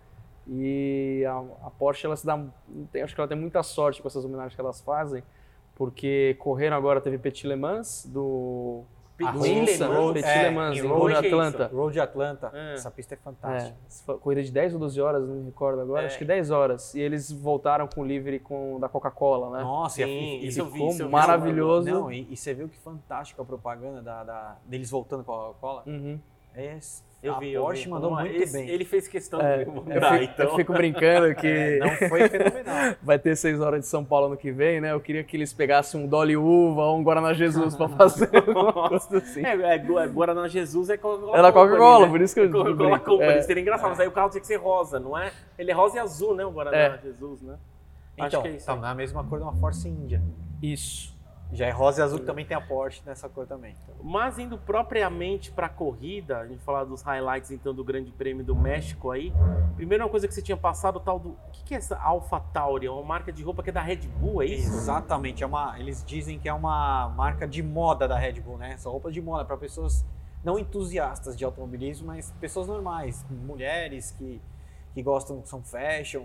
[0.48, 2.42] E a, a Porsche, ela se dá,
[2.92, 5.24] tem, acho que ela tem muita sorte com essas homenagens que elas fazem,
[5.76, 8.84] porque correram agora, teve Petit Le Mans, do,
[9.24, 9.80] Mans?
[9.80, 10.14] né?
[10.14, 11.68] Petit É, Mans, em Road Road Atlanta.
[11.74, 12.52] Road Atlanta.
[12.54, 12.74] É.
[12.74, 13.78] Essa pista é É, fantástica.
[14.06, 16.06] for corrida de 10 ou 12 horas, não me recordo agora, É.
[16.08, 16.94] acho que 10 horas.
[16.96, 19.64] E eles voltaram com o livre com, da Coca-Cola, né?
[19.64, 21.04] Nossa, e Sim, e, isso ficou vi.
[21.06, 21.90] maravilhoso.
[21.90, 25.38] Não, e, e você viu que fantástico a propaganda da, da- deles voltando com a
[25.48, 25.84] Coca-Cola?
[25.86, 26.20] Uhum.
[26.54, 26.78] É,
[27.24, 27.90] Eu a vi, eu Porsche vi.
[27.92, 28.68] mandou Uma- muito esse- bem.
[28.68, 30.46] Ele fez questão É, de eu, mandar, fico, então.
[30.48, 32.96] eu fico brincando que É, não foi fenomenal.
[33.04, 34.92] vai ter 6 horas de São Paulo ano que vem, né?
[34.92, 38.30] Eu queria que eles pegassem um Dolly Uva ou um Guaraná Jesus pra fazer
[39.18, 39.46] assim.
[39.46, 41.38] É, é, Gu- Guaraná Jesus é Coca-Cola.
[41.38, 42.10] Era Coca-Cola, Company, né?
[42.10, 43.00] por isso que eu É Coca-Cola.
[43.00, 43.24] Company.
[43.34, 43.42] É.
[43.44, 45.32] Seria engraçado, mas aí o carro tinha que ser rosa, não é?
[45.60, 46.44] Ele é rosa e azul, né?
[46.44, 47.00] O Guaraná É.
[47.04, 47.56] Jesus, né?
[48.16, 48.66] Então, Acho que é isso.
[48.66, 48.80] tá aí.
[48.80, 50.22] na mesma cor de uma Force India.
[50.62, 51.11] Isso.
[51.54, 53.76] Já é rosa e azul, que também tem a Porsche nessa cor também.
[54.02, 58.44] Mas indo propriamente para a corrida, a gente falar dos highlights então do Grande Prêmio
[58.44, 59.34] do México aí.
[59.76, 61.30] Primeiro uma coisa que você tinha passado, o tal do.
[61.30, 62.88] O que, que é essa Alpha Tauri?
[62.88, 64.68] É uma marca de roupa que é da Red Bull, é isso?
[64.68, 68.74] Exatamente, é uma, eles dizem que é uma marca de moda da Red Bull, né?
[68.74, 70.06] Essa roupa de moda para pessoas
[70.44, 74.42] não entusiastas de automobilismo, mas pessoas normais, mulheres que,
[74.94, 76.24] que gostam, são fashion,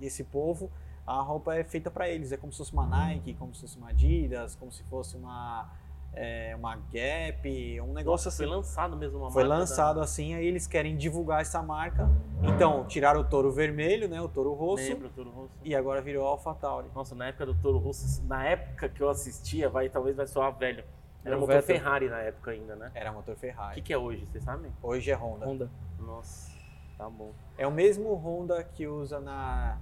[0.00, 0.70] esse povo,
[1.06, 3.76] a roupa é feita para eles, é como se fosse uma Nike, como se fosse
[3.78, 5.68] uma Adidas, como se fosse uma
[6.16, 8.38] é, uma Gap, um negócio Nossa, assim.
[8.38, 12.08] foi lançado mesmo uma Foi lançado assim, aí eles querem divulgar essa marca.
[12.42, 14.20] Então, tiraram o touro vermelho, né?
[14.20, 14.56] O touro Da...
[14.56, 14.84] rosso.
[14.84, 15.52] Lembra, Toro Rosso?
[15.64, 16.88] E agora virou Alpha Tauri.
[16.94, 20.56] Nossa, na época do Toro Rosso, na época que eu assistia, vai, talvez vai soar
[20.56, 20.84] velho.
[21.24, 21.76] Era Era o motor Vettel.
[21.76, 22.90] Ferrari na época ainda, né?
[22.94, 23.74] Era motor O Ferrari.
[23.76, 24.70] que, que é hoje, vocês sabem?
[24.82, 25.46] Hoje é Honda.
[25.46, 25.70] Honda.
[25.98, 26.52] Nossa,
[26.98, 27.32] tá bom.
[27.56, 29.78] É o mesmo Honda que usa na,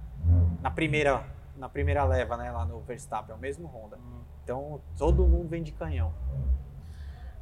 [0.61, 1.23] na, primeira,
[1.57, 2.51] na primeira leva, né?
[2.51, 3.33] Lá no Verstappen.
[3.33, 3.97] É o mesmo Honda.
[4.43, 6.13] Então, todo mundo vem de canhão.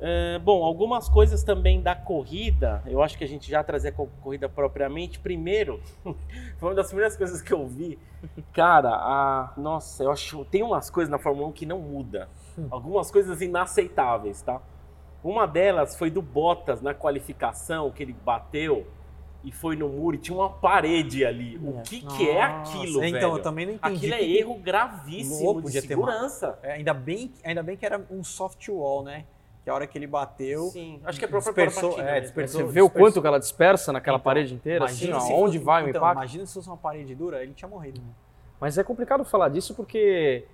[0.03, 3.91] É, bom, algumas coisas também da corrida, eu acho que a gente já trazer a
[3.91, 5.19] co- corrida propriamente.
[5.19, 5.79] Primeiro,
[6.57, 7.99] foi uma das primeiras coisas que eu vi.
[8.51, 12.27] Cara, a, nossa, eu acho tem umas coisas na Fórmula 1 que não muda.
[12.71, 14.59] Algumas coisas inaceitáveis, tá?
[15.23, 18.87] Uma delas foi do Bottas na qualificação, que ele bateu
[19.43, 21.57] e foi no muro e tinha uma parede ali.
[21.63, 23.37] O que, que é aquilo, Então, velho?
[23.37, 23.95] eu também não entendi.
[23.97, 26.59] Aquilo é que- erro gravíssimo Louco, de ter uma- segurança.
[26.61, 29.25] É, ainda, bem, ainda bem que era um soft wall, né?
[29.63, 30.65] Que a hora que ele bateu.
[30.69, 32.25] Sim, acho que é própria dispersou, partida é, mesmo.
[32.27, 32.61] dispersou.
[32.61, 35.33] Você vê o quanto que ela dispersa naquela Então, parede inteira, assim, Imagina ó, se
[35.33, 36.17] onde fosse- vai o então, impacto.
[36.17, 38.01] Imagina se fosse uma parede dura, ele tinha morrido.
[38.59, 40.45] Mas é complicado falar disso porque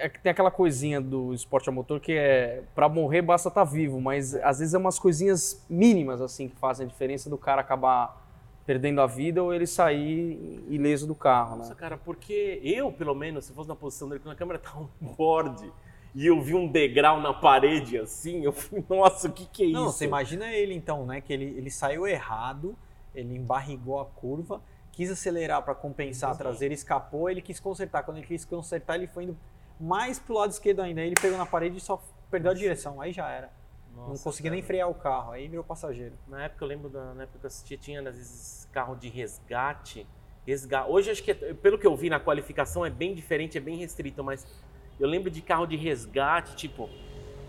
[0.00, 3.64] é que tem aquela coisinha do esporte a motor que é pra morrer basta estar
[3.64, 7.60] vivo, mas às vezes é umas coisinhas mínimas assim que fazem a diferença do cara
[7.60, 8.24] acabar
[8.66, 11.76] perdendo a vida ou ele sair ileso do carro, Nossa, né?
[11.78, 14.88] cara, porque eu, pelo menos, se fosse na posição dele, quando a câmera tá um
[15.14, 15.72] borde
[16.12, 19.68] e eu vi um degrau na parede assim, eu fui, nossa, o que que é
[19.68, 19.98] Não, isso?
[19.98, 21.20] você imagina ele então, né?
[21.20, 22.76] Que ele, ele saiu errado,
[23.14, 28.02] ele embarrigou a curva, quis acelerar para compensar a traseira, escapou, ele quis consertar.
[28.02, 29.36] Quando ele quis consertar, ele foi indo
[29.80, 31.00] mais pro lado esquerdo ainda.
[31.00, 33.00] Aí ele pegou na parede e só perdeu a direção.
[33.00, 33.50] Aí já era.
[33.94, 34.66] não Nossa, conseguia nem cara.
[34.66, 35.32] frear o carro.
[35.32, 36.14] Aí virou passageiro.
[36.28, 39.08] Na época, eu lembro, da, na época que eu assistia, tinha às vezes carro de
[39.08, 40.06] resgate.
[40.46, 43.60] resga- Hoje, acho que, é- pelo que eu vi na qualificação, é bem diferente, é
[43.60, 44.46] bem restrito, mas
[45.00, 46.88] eu lembro de carro de resgate, tipo...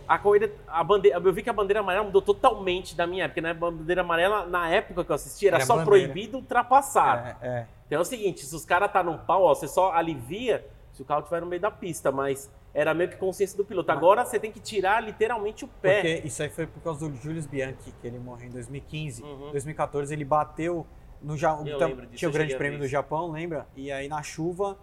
[0.07, 3.41] A corrida, a bandeira, eu vi que a bandeira amarela mudou totalmente da minha época,
[3.41, 3.51] né?
[3.51, 6.05] A bandeira amarela, na época que eu assisti, era, Era só bandeira.
[6.07, 7.37] proibido ultrapassar.
[7.41, 7.67] É, é.
[7.85, 10.65] Então é o seguinte, se os caras tá num pau, ó, você só alivia
[10.97, 13.91] se o carro estiver no meio da pista, mas era meio que consciência do piloto.
[13.91, 16.01] Agora você tem que tirar literalmente o pé.
[16.01, 19.21] Porque isso aí foi por causa do Julius Bianchi, que ele morreu em 2015.
[19.23, 19.51] Uhum.
[19.51, 20.85] 2014 ele bateu
[21.21, 22.87] no Ja- disso, tinha o Grande Prêmio do.
[22.87, 23.67] Japão, lembra?
[23.75, 24.77] E aí na chuva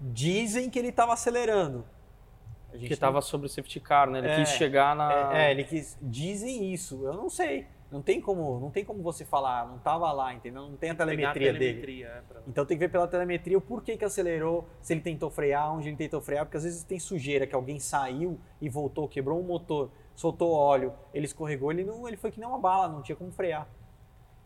[0.00, 1.84] dizem que ele estava acelerando.
[2.72, 4.18] A gente Que não- tava sobre o safety car, né?
[4.20, 5.98] Ele É, quis chegar na É, é, ele quis.
[6.00, 7.04] Dizem isso.
[7.04, 7.66] Eu não sei.
[7.92, 9.68] Não tem como, não tem como você falar.
[9.68, 10.62] Não tava lá, entendeu?
[10.62, 11.58] Não tem a Pegar a telemetria dele.
[11.82, 15.02] telemetria, é, pra- Então tem que ver pela telemetria o porquê que acelerou, se ele
[15.02, 18.68] tentou frear, onde ele tentou frear, porque às vezes tem sujeira que alguém saiu e
[18.70, 22.58] voltou, quebrou um motor, soltou óleo, ele escorregou, ele não, ele foi que nem uma
[22.58, 23.68] bala, não tinha como frear.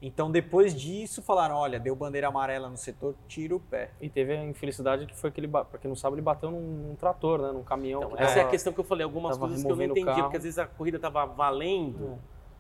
[0.03, 3.91] Então depois disso falaram, olha, deu bandeira amarela no setor, tira o pé.
[4.01, 6.61] E teve a infelicidade que foi que ele, pra quem não sabe, ele bateu num,
[6.89, 7.51] num trator, né?
[7.51, 8.03] Num caminhão.
[8.03, 9.95] Então, essa é a tava- questão que eu falei, algumas tava coisas que eu não
[10.05, 10.23] carro.
[10.25, 12.19] porque às vezes a corrida tava valendo,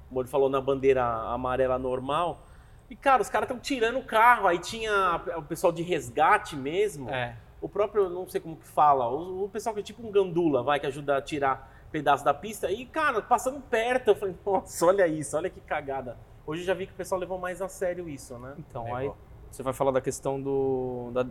[0.08, 2.46] como ele falou, na bandeira amarela normal.
[2.88, 7.10] E, cara, os caras estão tirando o carro, aí tinha o pessoal de resgate mesmo.
[7.10, 7.36] É.
[7.60, 10.62] O próprio, não sei como que fala, o, o pessoal que é tipo um gandula,
[10.62, 12.70] vai, que ajuda a tirar pedaço da pista.
[12.70, 16.16] E, cara, passando perto, eu falei, nossa, olha isso, olha que cagada.
[16.46, 18.54] Hoje eu já vi que o pessoal levou mais a sério isso, né?
[18.58, 19.10] Então, aí
[19.50, 21.26] você vai falar da questão do, da,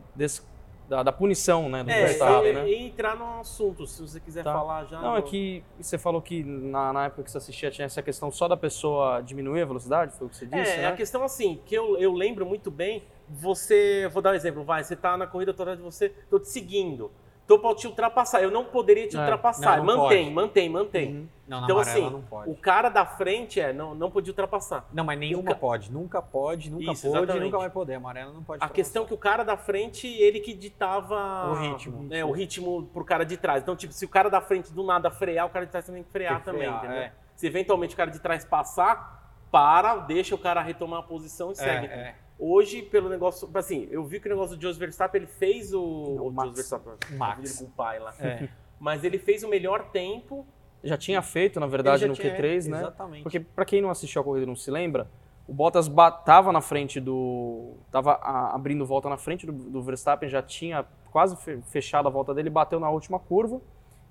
[0.88, 1.84] da, da punição, né?
[1.84, 2.69] Do É, Verstappen, e- né?
[2.69, 4.54] e entrar no assunto, se você quiser Tá.
[4.54, 5.02] falar já.
[5.02, 8.02] Não, é no- que você falou que na, na época que você assistia tinha essa
[8.04, 10.88] questão só da pessoa diminuir a velocidade, foi o que você disse, É, né?
[10.88, 14.84] a questão assim, que eu, eu lembro muito bem, você, vou dar um exemplo, vai,
[14.84, 17.12] você tá na corrida toda de você, tô te seguindo,
[17.48, 20.34] tô pra te ultrapassar, eu não poderia te É, ultrapassar, não, não mantém, pode.
[20.36, 21.16] mantém, mantém.
[21.16, 21.28] Uhum.
[21.48, 22.50] Não, Então assim, não pode.
[22.50, 24.84] o cara da frente é, não, não podia ultrapassar.
[24.92, 25.92] Não, mas nenhuma Nunca- pode.
[25.92, 27.44] Nunca pode, nunca Isso, pode, exatamente.
[27.46, 27.94] nunca vai poder.
[27.96, 28.64] Amarela não pode.
[28.64, 32.08] A questão é que o cara da frente, ele que ditava O ritmo.
[32.12, 33.62] É, o ritmo pro cara de trás.
[33.62, 36.02] Então, tipo, se o cara da frente do nada frear, o cara de trás também
[36.02, 36.98] tem que frear Tem que também, frear, entendeu?
[36.98, 37.12] é.
[37.36, 41.56] Se eventualmente o cara de trás passar, para, deixa o cara retomar a posição e
[41.56, 41.86] segue.
[41.88, 42.16] É, é.
[42.38, 43.50] Hoje, pelo negócio.
[43.54, 45.82] Assim, eu vi que o negócio do Jos Verstappen, ele fez o.
[45.82, 46.48] O o Max.
[46.50, 47.17] Jos Verstappen.
[47.17, 47.60] Max.
[47.60, 48.13] com o pai lá.
[48.19, 48.50] É.
[48.80, 50.45] Mas ele fez o melhor tempo.
[50.84, 52.78] Já tinha feito, na verdade, no tinha- Q3, né?
[52.80, 53.24] Exatamente.
[53.24, 55.08] Porque pra quem não assistiu a corrida e não se lembra,
[55.48, 57.74] o Bottas ba- tava na frente do.
[57.89, 62.12] tava a- abrindo volta na frente do, do Verstappen, já tinha quase fe- fechado a
[62.12, 63.62] volta dele, bateu na última curva.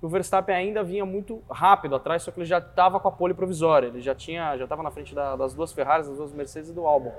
[0.03, 3.13] E o Verstappen ainda vinha muito rápido atrás, só que ele já estava com a
[3.13, 3.87] pole provisória.
[3.89, 6.73] Ele já tinha, já estava na frente da- das duas Ferraris, das duas Mercedes e
[6.73, 7.13] do Albon.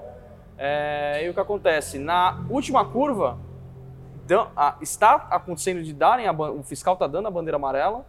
[0.58, 2.00] É, e o que acontece?
[2.00, 3.38] Na última curva,
[4.26, 4.50] dão-
[4.82, 8.06] está acontecendo de darem a, o fiscal está dando a bandeira amarela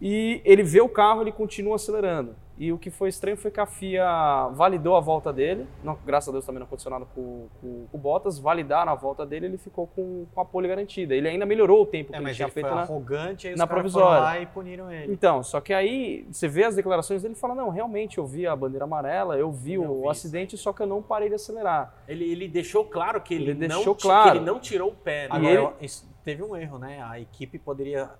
[0.00, 2.34] e ele vê o carro, ele continua acelerando.
[2.62, 6.28] E o que foi estranho foi que a FIA validou a volta dele, não, graças
[6.28, 9.46] a Deus também não aconteceu nada com, com, com o Bottas, validaram a volta dele
[9.46, 11.14] ele ficou com, com a pole garantida.
[11.14, 13.56] Ele ainda melhorou o tempo É, que ele mas tinha ele feito na, arrogante, aí
[13.56, 14.08] na provisória.
[14.10, 15.10] foram lá e puniram ele.
[15.10, 18.46] Então, só que aí você vê as declarações dele e fala, não, realmente eu vi
[18.46, 20.10] a bandeira amarela, eu vi Eu o vi isso.
[20.10, 21.94] acidente, só que eu não parei de acelerar.
[22.06, 24.36] Ele, ele deixou claro que ele, Ele não, deixou claro.
[24.36, 25.28] ele não tirou o pé.
[25.28, 25.34] né?
[25.34, 27.02] E Agora, ele- isso- teve um erro, né?
[27.02, 28.10] A equipe poderia.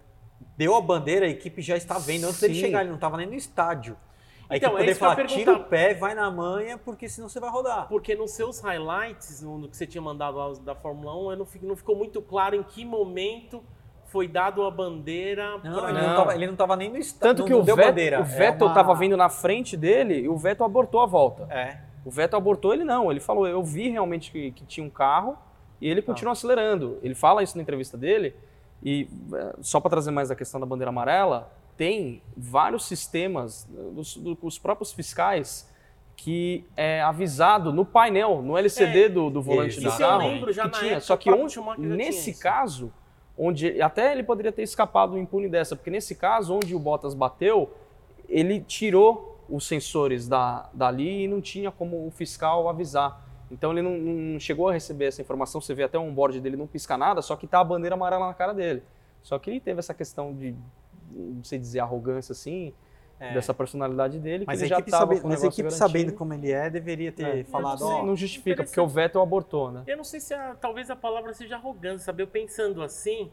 [0.57, 2.25] Deu a bandeira, a equipe já está vendo.
[2.25, 2.61] Antes dele Sim.
[2.61, 3.97] chegar, ele não estava nem no estádio.
[4.51, 7.09] A Então, é isso que eu ia falar: tira o pé, vai na manha, porque
[7.09, 7.87] senão você vai rodar.
[7.89, 11.47] Porque nos seus highlights, no que você tinha mandado lá da Fórmula 1, eu não,
[11.63, 13.63] não ficou muito claro em que momento
[14.07, 16.09] foi dado a bandeira Não, pra- ele Não.
[16.09, 17.29] não, tava, ele não tava nem no estádio.
[17.29, 18.19] Tanto não, que não o, deu Vet- bandeira.
[18.19, 21.47] o É Vettel uma- estava vindo na frente dele e o Vettel abortou a volta.
[21.49, 21.79] É.
[22.05, 25.39] O Vettel abortou ele não, ele falou, eu vi realmente que, que tinha um carro
[25.81, 26.99] e ele continuou acelerando.
[27.03, 28.35] Ele fala isso na entrevista dele
[28.83, 33.91] e eh, só para trazer mais a questão da bandeira amarela, tem vários sistemas eh,
[33.95, 35.67] dos, do- os próprios fiscais
[36.15, 40.29] que é avisado no painel, no LCD É, do, do volante do isso eu carro.
[40.29, 40.91] lembro já que tinha.
[40.93, 42.93] época, Só que onde, nesse caso,
[43.39, 47.71] onde até ele poderia ter escapado impune dessa, porque nesse caso onde o Bottas bateu,
[48.29, 53.27] ele tirou os sensores da, dali e não tinha como o fiscal avisar.
[53.51, 55.63] Então ele não, não chegou a receber essa informação.
[55.63, 58.27] Você vê até o onboard dele não pisca nada, só que tá a bandeira amarela
[58.27, 58.83] na cara dele.
[59.23, 60.55] Só que ele teve essa questão de,
[61.11, 62.73] não sei dizer, arrogância assim,
[63.19, 63.35] É.
[63.35, 66.13] dessa personalidade dele, Mas que a ele já equipe, tava sabe- mas a equipe sabendo
[66.15, 67.45] como ele é, deveria ter É.
[67.45, 68.07] falado, Não ó.
[68.07, 69.83] Não justifica, porque o Vettel abortou, né?
[69.87, 72.23] Eu não sei se a- talvez a palavra seja arrogância, sabe?
[72.23, 73.31] Eu pensando assim,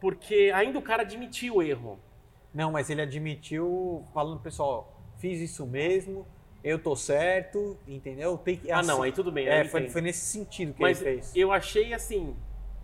[0.00, 1.98] porque ainda o cara admitiu o erro.
[2.54, 6.26] Não, mas ele admitiu, falando, pessoal, fiz isso mesmo,
[6.62, 8.36] eu tô certo, entendeu?
[8.38, 9.46] Tem que, ah, assim- não, aí tudo bem.
[9.48, 11.32] É, eu foi, foi nesse sentido que Mas ele fez.
[11.36, 12.34] eu achei assim,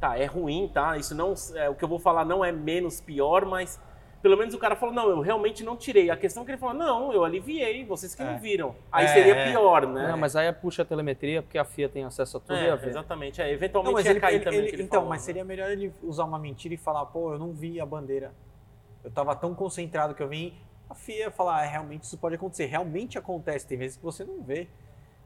[0.01, 0.97] tá, é ruim, tá?
[0.97, 3.81] Isso não, é, o que eu vou falar não é menos pior, mas
[4.23, 6.09] pelo menos o cara falou, não, eu realmente não tirei.
[6.09, 8.25] A questão é que ele falou, não, eu aliviei, vocês que É.
[8.25, 8.75] não viram.
[8.91, 9.51] Aí É, seria é.
[9.51, 10.09] pior, né?
[10.09, 12.67] Não, mas aí é puxa a telemetria, porque a FIA tem acesso a tudo e
[12.67, 12.89] é, a ver.
[12.91, 13.43] exatamente.
[13.43, 15.27] É, eventualmente Não, ia ele, cair ele- também ele- que ele então, falou, mas né?
[15.27, 18.33] seria melhor ele usar uma mentira e falar, pô, eu não vi a bandeira.
[19.03, 20.55] Eu tava tão concentrado que eu vim.
[20.89, 22.67] A FIA falar, ah, realmente isso pode acontecer.
[22.67, 24.69] Realmente acontece, tem vezes que você não vê.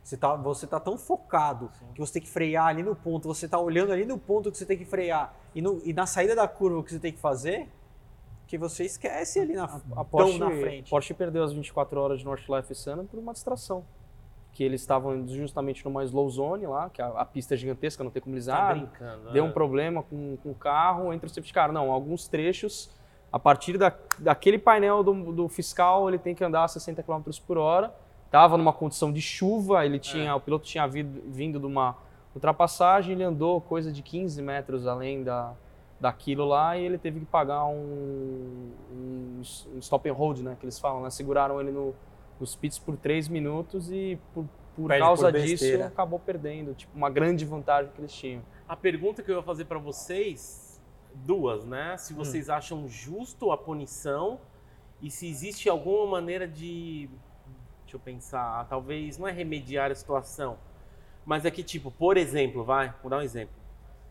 [0.03, 3.47] Você tá, você tá tão focado que você tem que frear ali no ponto, você
[3.49, 6.35] tá olhando ali no ponto que você tem que frear e, no- e na saída
[6.37, 7.69] da curva o que você tem que fazer,
[8.47, 9.65] que você esquece ali na,
[9.97, 10.91] A Porsche, na frente.
[10.91, 13.85] Porsche perdeu as 24 horas de North Life Sana por uma distração.
[14.53, 18.11] Que eles estavam justamente numa slow zone lá, que a, a pista é gigantesca, não
[18.11, 19.33] tem como eles Tá brincando.
[19.33, 19.51] deu né?
[19.51, 21.73] um problema com, com o carro, entre o safety car.
[21.73, 22.89] Não, alguns trechos,
[23.31, 27.23] a partir da, daquele painel do, do fiscal, ele tem que andar a 60 km
[27.47, 27.93] por hora.
[28.31, 31.97] Tava numa condição de chuva, ele tinha, o piloto tinha vindo, vindo de uma
[32.35, 35.53] ultrapassagem, ele andou coisa de 15 metros além da,
[36.01, 39.43] daquilo lá e ele teve que pagar um, um,
[39.75, 41.11] um stop and hold, né, que eles falam, né?
[41.11, 41.95] Seguraram ele no,
[42.39, 46.97] nos pits por 3 minutos e por, por Perde causa por disso acabou perdendo, tipo,
[46.97, 48.43] uma grande vantagem que eles tinham.
[48.69, 50.81] A pergunta que eu ia fazer pra vocês,
[51.15, 51.95] duas, né?
[51.95, 51.99] Hum.
[51.99, 54.39] Se vocês acham justo a punição
[55.01, 57.09] e se existe alguma maneira de,
[57.83, 60.59] deixa eu pensar, talvez não é remediar a situação,
[61.25, 63.55] mas é que tipo, por exemplo, vai, vou dar um exemplo.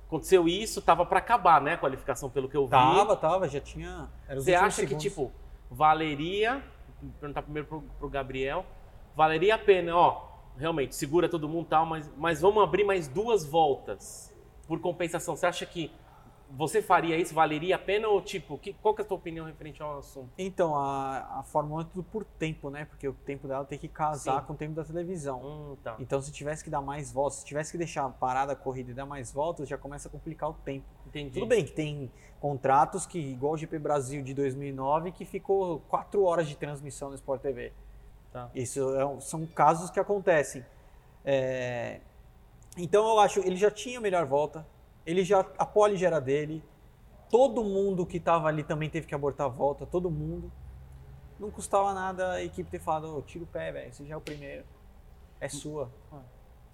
[0.08, 2.72] Aconteceu isso, tava pra acabar, né, a qualificação pelo que eu vi.
[2.72, 4.08] Tava, tava, já tinha.
[4.36, 5.04] Você acha que segundos.
[5.04, 5.32] tipo,
[5.70, 6.64] valeria,
[7.02, 8.66] vou perguntar primeiro pro, pro Gabriel,
[9.16, 13.08] valeria a pena, ó, realmente, segura todo mundo e tal, mas, mas vamos abrir mais
[13.08, 14.34] duas voltas
[14.68, 15.36] por compensação.
[15.36, 15.92] Você acha que
[16.56, 17.34] você faria isso?
[17.34, 20.30] Valeria a pena ou tipo, que, qual que é a tua opinião referente ao assunto?
[20.38, 22.86] Então, a, a Fórmula 1 é tudo por tempo, né?
[22.86, 24.48] Porque o tempo dela tem que casar Sim.
[24.48, 25.42] com o tempo da televisão.
[25.44, 25.96] Hum, tá.
[26.00, 28.94] Então, se tivesse que dar mais voltas, se tivesse que deixar parada a corrida e
[28.94, 30.86] dar mais voltas, já começa a complicar o tempo.
[31.06, 31.34] Entendi.
[31.34, 36.24] Tudo bem que tem contratos que, igual o GP Brasil de 2009, que ficou quatro
[36.24, 37.74] horas de transmissão no Sport TV.
[38.32, 38.50] Tá.
[38.54, 40.66] Isso é são casos que acontecem.
[41.24, 42.02] É,
[42.78, 44.66] Então, eu acho ele já tinha a melhor volta,
[45.06, 46.64] ele já a pole já era dele,
[47.30, 50.52] todo mundo que estava ali também teve que abortar a volta, todo mundo.
[51.40, 54.18] Não custava nada a equipe ter falado, "Ô, tira o pé, velho, você já é
[54.18, 54.64] o primeiro.
[55.40, 55.92] É sua.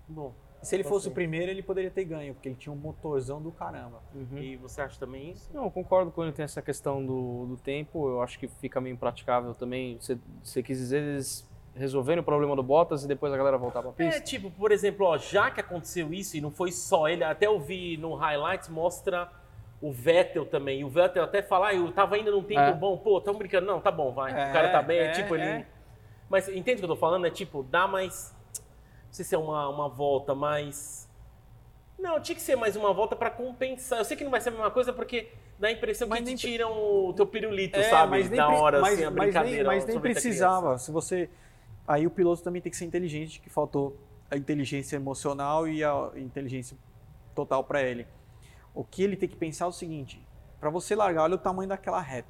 [0.08, 2.76] Bom, E se ele fosse o primeiro, ele poderia ter ganho, porque ele tinha um
[2.76, 4.04] motorzão do caramba.
[4.14, 4.38] Uhum.
[4.38, 5.50] e você acha também isso?
[5.52, 8.80] Não, eu concordo com ele, tem essa questão do, do tempo, eu acho que fica
[8.80, 9.98] meio impraticável também.
[10.00, 13.82] Você, você quis dizer eles resolverem o problema do Bottas e depois a galera voltar
[13.82, 14.18] pra pista?
[14.18, 17.48] É, tipo, por exemplo, ó, já que aconteceu isso e não foi só ele, até
[17.48, 19.32] eu vi no highlights, mostra
[19.82, 20.82] o Vettel também.
[20.82, 22.74] E o Vettel até fala, ah, eu tava indo num tempo É.
[22.74, 23.66] bom, pô, tamo brincando.
[23.66, 24.32] Não, tá bom, vai.
[24.32, 25.44] É, o cara tá bem, é, é, tipo, ele.
[25.44, 25.66] é.
[26.30, 27.26] Mas entende o que eu tô falando?
[27.26, 28.34] É tipo, dá mais.
[29.08, 31.10] Não sei se é uma, uma volta mais.
[32.00, 34.00] Não, tinha que ser mais uma volta pra compensar.
[34.00, 35.30] Eu sei que não vai ser a mesma coisa porque
[35.60, 38.12] dá a impressão Mas que nem te tiram o teu pirulito, É, sabe?
[38.12, 39.58] mas nem pre- hora, mas, assim, a mas brincadeira.
[39.58, 40.78] nem, mas nem sobre a precisava.
[40.78, 41.30] Se você,
[41.88, 43.98] aí o piloto também tem que ser inteligente, que faltou
[44.30, 46.78] a inteligência emocional e a inteligência
[47.36, 48.08] total para ele.
[48.74, 50.26] O que ele tem que pensar é o seguinte:
[50.60, 52.30] para você largar, olha o tamanho daquela reta.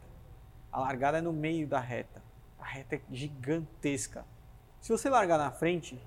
[0.72, 2.24] A largada é no meio da reta.
[2.58, 4.26] A reta é gigantesca.
[4.80, 6.02] Se você largar na frente,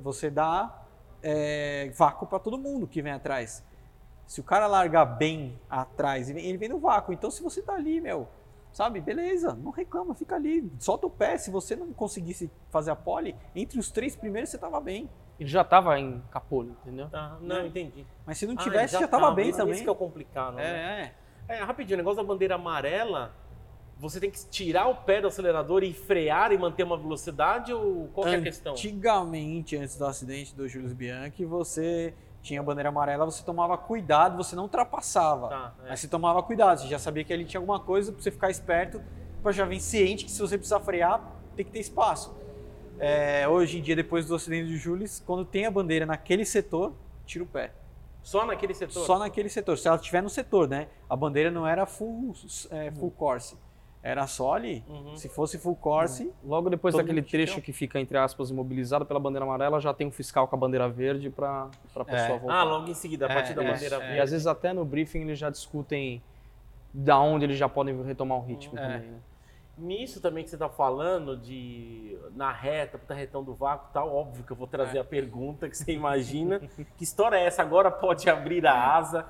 [0.00, 0.84] você dá
[1.22, 3.62] é, vácuo para todo mundo que vem atrás.
[4.26, 7.12] Se o cara largar bem atrás, ele vem- no vácuo.
[7.12, 8.28] Então, se você tá ali, meu,
[8.72, 11.36] sabe, beleza, não reclama, fica ali, solta o pé.
[11.36, 15.08] Se você não conseguisse fazer a pole, entre os três primeiros você tava bem.
[15.38, 17.08] Ele já tava em capolho, entendeu?
[17.08, 18.06] Tá, não, entendi.
[18.24, 19.74] Mas se não Ah, tivesse, ele já, tava bem também.
[19.74, 21.12] Esse que é o complicado, né?
[21.48, 21.56] É, é.
[21.56, 23.34] É, rapidinho, o negócio da bandeira amarela,
[23.98, 28.08] você tem que tirar o pé do acelerador e frear e manter uma velocidade ou
[28.14, 28.72] qual que é a questão?
[28.72, 34.36] Antigamente, antes do acidente do Julius Bianchi, você tinha a bandeira amarela, você tomava cuidado,
[34.36, 35.48] você não ultrapassava.
[35.48, 35.90] Tá, é.
[35.90, 38.50] Mas você tomava cuidado, você já sabia que ali tinha alguma coisa pra você ficar
[38.50, 39.00] esperto,
[39.42, 41.22] pra já vir ciente que se você precisar frear,
[41.56, 42.34] tem que ter espaço.
[42.98, 46.92] É, hoje em dia, depois do acidente do Julius, quando tem a bandeira naquele setor,
[47.24, 47.72] tira o pé.
[48.22, 49.04] Só naquele setor?
[49.04, 49.76] Só naquele setor.
[49.76, 50.88] Se ela estiver no setor, né?
[51.08, 52.32] A bandeira não era full,
[52.70, 53.56] é, full course.
[54.02, 54.84] Era só ali.
[54.88, 55.16] Uhum.
[55.16, 59.44] Se fosse full course, Logo depois daquele trecho que fica, entre aspas, imobilizado pela bandeira
[59.44, 62.38] amarela, já tem um fiscal com a bandeira verde para a pessoa É.
[62.38, 62.54] voltar.
[62.56, 63.98] Ah, logo em seguida, a É, partir da é, bandeira é.
[64.00, 64.16] verde.
[64.16, 66.20] E às vezes até no briefing eles já discutem
[66.92, 68.82] da onde eles já podem retomar o ritmo É.
[68.82, 69.18] também, né?
[69.78, 74.14] Nisso também que você tá falando de na reta, puta retão do vácuo e tal,
[74.14, 76.60] óbvio que eu vou trazer a pergunta que você imagina.
[76.98, 77.62] que história é essa?
[77.62, 79.24] Agora pode abrir a asa.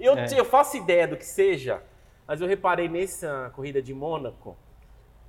[0.00, 0.26] Eu, É.
[0.36, 1.80] eu faço ideia do que seja,
[2.26, 4.56] mas eu reparei nessa corrida de Mônaco,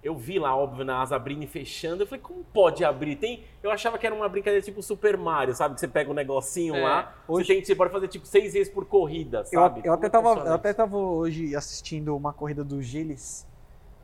[0.04, 2.04] eu vi lá, óbvio, na asa abrindo e fechando.
[2.04, 3.16] Eu falei, como pode abrir?
[3.16, 5.74] Tem, eu achava que era uma brincadeira tipo Super Mario, sabe?
[5.74, 8.54] Que você pega um negocinho É, lá, hoje- você, tem, você pode fazer tipo seis
[8.54, 9.82] vezes por corrida, Eu, sabe?
[9.84, 13.48] eu até Como tava, eu até tava hoje assistindo uma corrida do Gilles,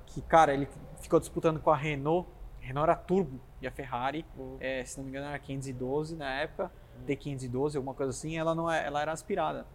[0.08, 0.68] que, cara, ele
[1.02, 2.28] ficou disputando com a Renault.
[2.62, 4.58] A Renault era turbo e a Ferrari, Uhum.
[4.60, 6.72] é, se não me engano, era 512 na época,
[7.06, 9.68] T512, alguma coisa assim, ela, não é, ela era aspirada.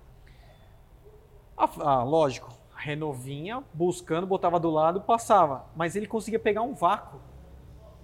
[1.57, 6.75] Ah, lógico, a Renault vinha buscando, botava do lado, passava, mas ele conseguia pegar um
[6.75, 7.19] vácuo.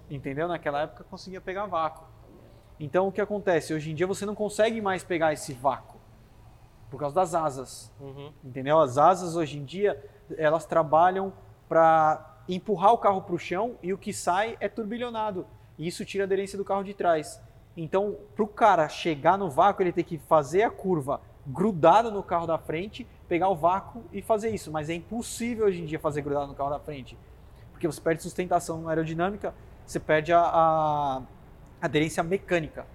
[0.09, 0.47] Entendeu?
[0.47, 2.07] Naquela época conseguia pegar vácuo.
[2.79, 3.73] Então o que acontece?
[3.73, 5.99] Hoje em dia você não consegue mais pegar esse vácuo
[6.89, 7.93] por causa das asas.
[7.99, 8.33] Uhum.
[8.43, 8.79] Entendeu?
[8.79, 10.03] As asas hoje em dia
[10.37, 11.31] elas trabalham
[11.69, 15.45] para empurrar o carro para o chão e o que sai é turbilhonado.
[15.77, 17.41] E isso tira a aderência do carro de trás.
[17.75, 22.23] Então, para o cara chegar no vácuo, ele tem que fazer a curva grudado no
[22.23, 24.71] carro da frente, pegar o vácuo e fazer isso.
[24.71, 27.17] Mas é impossível hoje em dia fazer grudado no carro da frente.
[27.71, 29.53] Porque você perde sustentação aerodinâmica,
[29.85, 31.21] você perde a, a
[31.81, 32.85] aderência mecânica.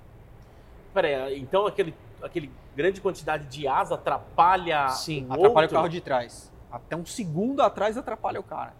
[0.94, 5.76] Peraí, então aquele, aquele grande quantidade de asa atrapalha Sim, o atrapalha outro?
[5.76, 6.50] o carro de trás.
[6.70, 8.74] Até um segundo atrás atrapalha o cara.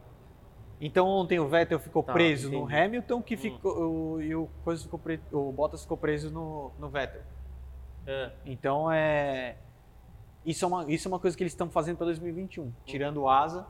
[0.80, 2.76] Então ontem o Vettel ficou Tá, preso no entendi.
[2.80, 3.38] Hamilton que Hum.
[3.38, 3.72] ficou,
[4.14, 7.22] o, e o, coisa ficou pre- o Bottas ficou preso no, no Vettel.
[8.08, 8.30] É.
[8.46, 9.56] Então é
[10.44, 13.66] isso é uma, isso é uma coisa que eles estão fazendo para 2021, tirando asa,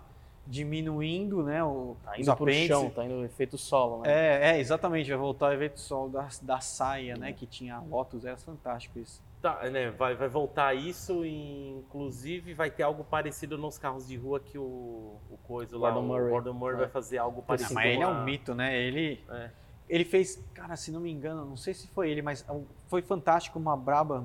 [0.46, 4.10] diminuindo né, o, Tá indo pro chão, tá indo efeito solo, né?
[4.10, 7.80] É, é, exatamente, vai voltar o evento sol da, da saia, né, que tinha a
[7.80, 9.20] Lotus, era fantástico isso.
[9.42, 14.16] Tá, né, vai, vai voltar isso e inclusive vai ter algo parecido nos carros de
[14.16, 16.30] rua que o, o coisa lá, Gordon o Murray.
[16.30, 16.78] Gordon Murray É.
[16.80, 17.74] vai fazer algo parecido.
[17.74, 18.76] mas ele é um mito, né?
[18.76, 19.50] Ele É.
[19.88, 22.44] Ele fez, cara, se não me engano, não sei se foi ele, mas
[22.86, 24.24] foi fantástico uma braba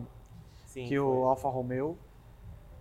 [0.66, 1.98] Sim, que o Alfa Romeo,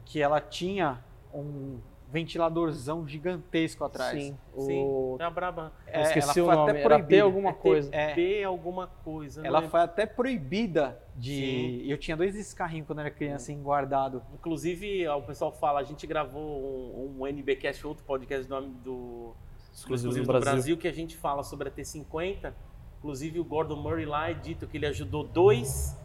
[0.04, 1.78] que ela tinha um
[2.10, 4.22] ventiladorzão gigantesco atrás.
[4.22, 4.36] Sim.
[4.58, 5.16] Sim, O...
[5.18, 5.72] é a braba.
[5.86, 7.22] Eu esqueci ela o foi nome, até era proibida.
[7.22, 7.90] alguma É T- coisa.
[7.94, 9.46] É, P alguma coisa.
[9.46, 9.70] ela lembro.
[9.70, 11.34] foi até proibida de.
[11.34, 11.82] Sim.
[11.90, 14.22] Eu tinha dois desses carrinhos quando era criança, assim, guardado.
[14.34, 19.32] Inclusive, ó, o pessoal fala, a gente gravou um, um NBcast, outro podcast do, do
[19.72, 20.52] Exclusivo exclusivo do do Brasil.
[20.52, 22.52] Brasil, que a gente fala sobre a T50.
[23.02, 25.98] Inclusive, o Gordon Murray lá é dito que ele ajudou dois,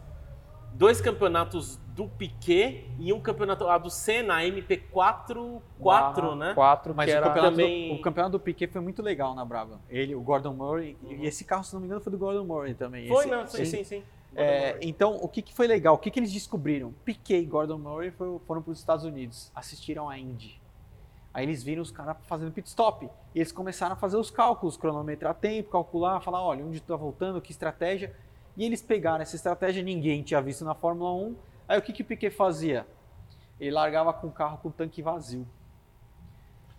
[0.74, 6.54] dois campeonatos do Piquet e um campeonato ah, do Senna, MP4, 4, né?
[6.54, 9.44] 4, Mas que o, campeonato também- do, o campeonato do Piquet foi muito legal na
[9.44, 9.80] Brava.
[9.88, 11.12] Ele, o Gordon Murray, Uhum.
[11.22, 13.06] e esse carro, se não me engano, foi do Gordon Murray também.
[13.06, 14.02] Foi, Esse- não, sim, sim, sim.
[14.34, 15.94] É, então, o que, que foi legal?
[15.94, 16.92] O que, que eles descobriram?
[17.04, 20.60] Piquet e Gordon Murray foi- foram para os Estados Unidos, assistiram a Indy.
[21.32, 23.08] Aí eles viram os caras fazendo pit stop.
[23.34, 26.96] E eles começaram a fazer os cálculos, cronometrar tempo, calcular, falar, olha, onde tu tá
[26.96, 28.14] voltando, que estratégia.
[28.56, 31.36] E eles pegaram essa estratégia, ninguém tinha visto na Fórmula 1.
[31.68, 32.86] Aí o que, que o Piquet fazia?
[33.60, 35.46] Ele largava com o carro com o tanque vazio.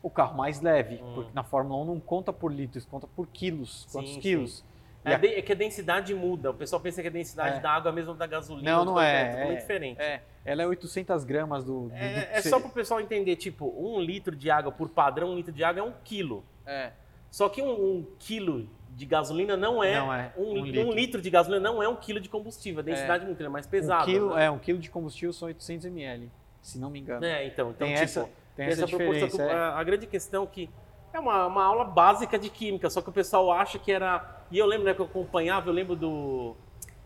[0.02, 1.12] O carro mais leve, Hum.
[1.14, 3.86] porque na Fórmula 1 não conta por litros, conta por quilos.
[3.92, 4.64] Quantos Sim, quilos?
[5.06, 6.52] É, é que a densidade muda.
[6.52, 7.60] O pessoal pensa que a densidade É.
[7.62, 8.70] da água é a mesma da gasolina.
[8.70, 9.46] Não, não é.
[9.50, 10.02] É é, diferente.
[10.02, 11.88] É, ela é 800 gramas do.
[11.88, 14.90] do- É, do- é só para o pessoal entender, tipo, um litro de água por
[14.90, 16.44] padrão, um litro de água é um quilo.
[16.66, 16.92] É.
[17.32, 20.90] Só que um, um quilo de gasolina não é, Não é, um, um li- litro.
[20.90, 22.80] um litro de gasolina não é um quilo de combustível.
[22.82, 24.02] A densidade é muito, é mais pesada.
[24.04, 24.46] um quilo, né?
[24.46, 26.30] é, um quilo de combustível são 800 ml,
[26.62, 27.24] se não me engano.
[27.26, 29.46] É, então, então tem tipo, essa, tem tem essa, proporção.
[29.46, 29.54] é.
[29.54, 30.70] A, a grande questão que
[31.14, 34.38] é uma, uma aula básica de química, só que o pessoal acha que era.
[34.52, 36.56] E eu lembro né, que eu acompanhava, eu lembro do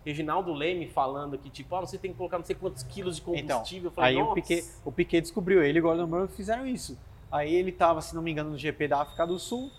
[0.06, 3.22] Reginaldo Leme falando que, tipo, ah, você tem que colocar não sei quantos quilos de
[3.22, 3.90] Então, combustível.
[3.90, 4.34] eu falei, Aí o.
[4.34, 6.98] Piquet, o Piquet descobriu, ele e o Gordon Murray fizeram isso.
[7.32, 9.72] Aí ele estava, se não me engano, no GP da África do Sul,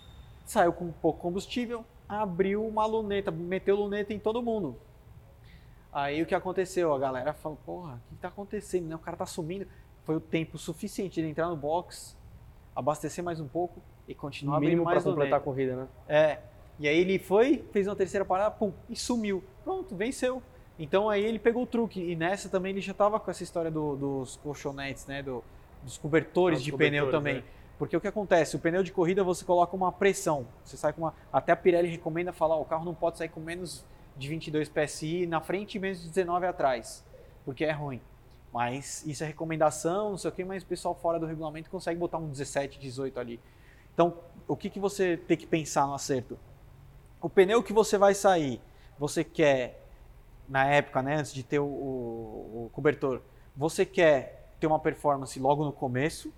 [0.45, 4.75] saiu com pouco combustível, abriu uma luneta, meteu luneta em todo mundo.
[5.91, 6.93] Aí o que aconteceu?
[6.93, 8.87] A galera falou, porra, o que tá acontecendo?
[8.87, 8.95] né?
[8.95, 9.65] O cara tá sumindo.
[10.03, 12.17] Foi o tempo suficiente de entrar no box,
[12.75, 15.87] abastecer mais um pouco e continuar abrindo mínimo para mais completar a corrida, né?
[16.07, 16.39] É.
[16.79, 19.43] E aí ele foi, fez uma terceira parada, pum, e sumiu.
[19.63, 20.41] Pronto, venceu.
[20.77, 22.01] Então aí ele pegou o truque.
[22.01, 25.23] E nessa também ele já tava com essa história do- dos colchonetes, né?
[25.23, 25.43] do-
[25.81, 27.35] dos cobertores os de pneu cobertores, também.
[27.35, 27.43] né?
[27.77, 28.55] Porque o que acontece?
[28.55, 30.45] O pneu de corrida você coloca uma pressão.
[30.63, 31.13] Você sai com uma.
[31.31, 33.85] Até a Pirelli recomenda falar: o carro não pode sair com menos
[34.17, 37.05] de 22 PSI na frente e menos de 19 atrás.
[37.45, 38.01] Porque é ruim.
[38.53, 41.99] Mas isso é recomendação, não sei o que, mas o pessoal fora do regulamento consegue
[41.99, 43.39] botar um 17, 18 ali.
[43.93, 44.13] Então,
[44.47, 46.39] o que, que você tem que pensar no acerto?
[47.25, 48.61] O pneu que você vai sair,
[48.99, 49.83] você quer,
[50.47, 53.19] na época, né, antes de ter o, o- o cobertor,
[53.57, 56.31] você quer ter uma performance logo no começo,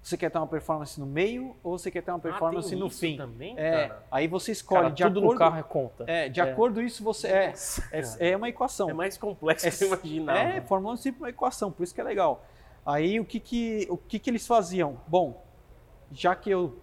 [0.00, 2.86] você quer ter uma performance no meio ou você quer ter uma Ah, performance no
[2.86, 3.16] isso fim?
[3.16, 5.32] Também, É, aí você escolhe Cara, de tudo acordo.
[5.32, 6.04] no carro é conta.
[6.06, 6.52] É, de É.
[6.52, 7.54] acordo isso você é,
[7.90, 8.88] é, é uma equação.
[8.88, 10.38] É mais complexo do que eu imaginava.
[10.38, 12.44] É, Fórmula 1 é sempre uma equação, por isso que é legal.
[12.86, 15.00] Aí o que que, o que que eles faziam?
[15.08, 15.44] Bom,
[16.12, 16.78] já que eu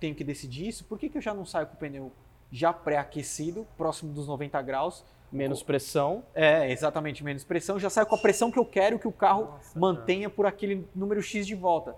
[0.00, 2.10] tenho que decidir isso, por que, que eu já não saio com o pneu
[2.50, 5.04] já pré-aquecido, próximo dos 90 graus?
[5.32, 6.22] Menos pressão.
[6.34, 7.78] É, exatamente, menos pressão.
[7.78, 10.86] Já saio com a pressão que eu quero que o carro Nossa, mantenha por aquele
[10.94, 11.96] número X de volta.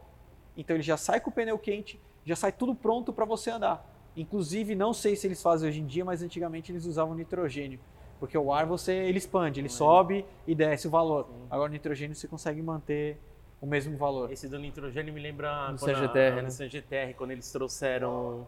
[0.57, 3.85] Então ele já sai com o pneu quente, já sai tudo pronto para você andar.
[4.17, 7.79] Inclusive, não sei se eles fazem hoje em dia, mas antigamente eles usavam nitrogênio.
[8.19, 9.79] Porque o ar você ele expande, ele Não é?
[9.79, 11.27] sobe e desce o valor.
[11.27, 11.47] Sim.
[11.51, 13.17] Agora o nitrogênio você consegue manter
[13.61, 14.33] o mesmo valor.
[14.33, 16.43] Esse do nitrogênio me lembra Do quando CGTR, a- né?
[16.43, 18.45] no CGTR, quando eles trouxeram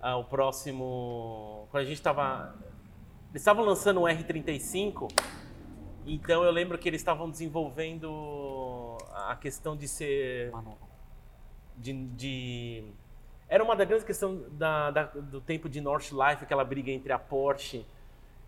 [0.00, 1.66] ah, o próximo.
[1.70, 2.54] Quando a gente estava.
[3.30, 5.12] Eles estavam lançando o R35,
[6.06, 10.50] então eu lembro que eles estavam desenvolvendo a questão de ser.
[11.76, 12.84] De, de-
[13.48, 17.12] Era uma das grandes questões da, da- do tempo de North Life, aquela briga entre
[17.12, 17.86] a Porsche.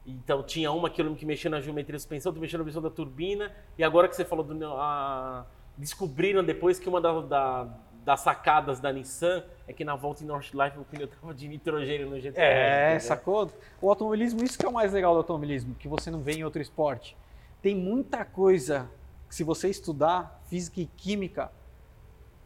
[0.07, 2.83] Então tinha uma que eu que mexia na geometria da suspensão, outra mexia na suspensão
[2.91, 4.67] da turbina, e agora que você falou do.
[4.67, 5.47] a-
[5.77, 7.69] descobriram depois que uma da- da-
[8.05, 11.47] das sacadas da Nissan é que na volta em North Life o pneu tava de
[11.49, 12.41] nitrogênio no GTR.
[12.41, 13.01] É, entendeu?
[13.07, 13.51] sacou?
[13.81, 16.45] O automobilismo, isso que é o mais legal do automobilismo, que você não vê em
[16.45, 17.17] outro esporte.
[17.63, 18.91] Tem muita coisa
[19.29, 21.53] que se você estudar física e química,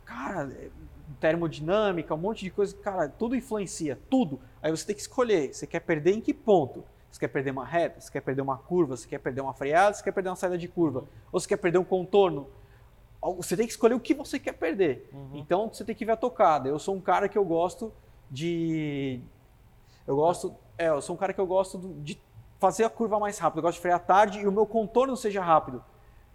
[0.05, 0.51] cara,
[1.21, 4.41] termodinâmica, um monte de coisa, cara, tudo influencia, tudo.
[4.61, 6.85] Aí você tem que escolher, você quer perder em que ponto?
[7.11, 9.95] Você quer perder uma reta, você quer perder uma curva, você quer perder uma freada,
[9.95, 12.49] você quer perder uma saída de curva, ou você quer perder um contorno.
[13.33, 15.09] Você tem que escolher o que você quer perder.
[15.13, 15.31] Uhum.
[15.35, 16.69] Então você tem que ver a tocada.
[16.69, 17.93] Eu sou um cara que eu gosto
[18.31, 19.21] de.
[20.07, 20.55] Eu gosto.
[20.77, 22.21] É, eu sou um cara que eu gosto de
[22.59, 23.59] fazer a curva mais rápido.
[23.59, 25.83] Eu gosto de frear tarde e o meu contorno seja rápido.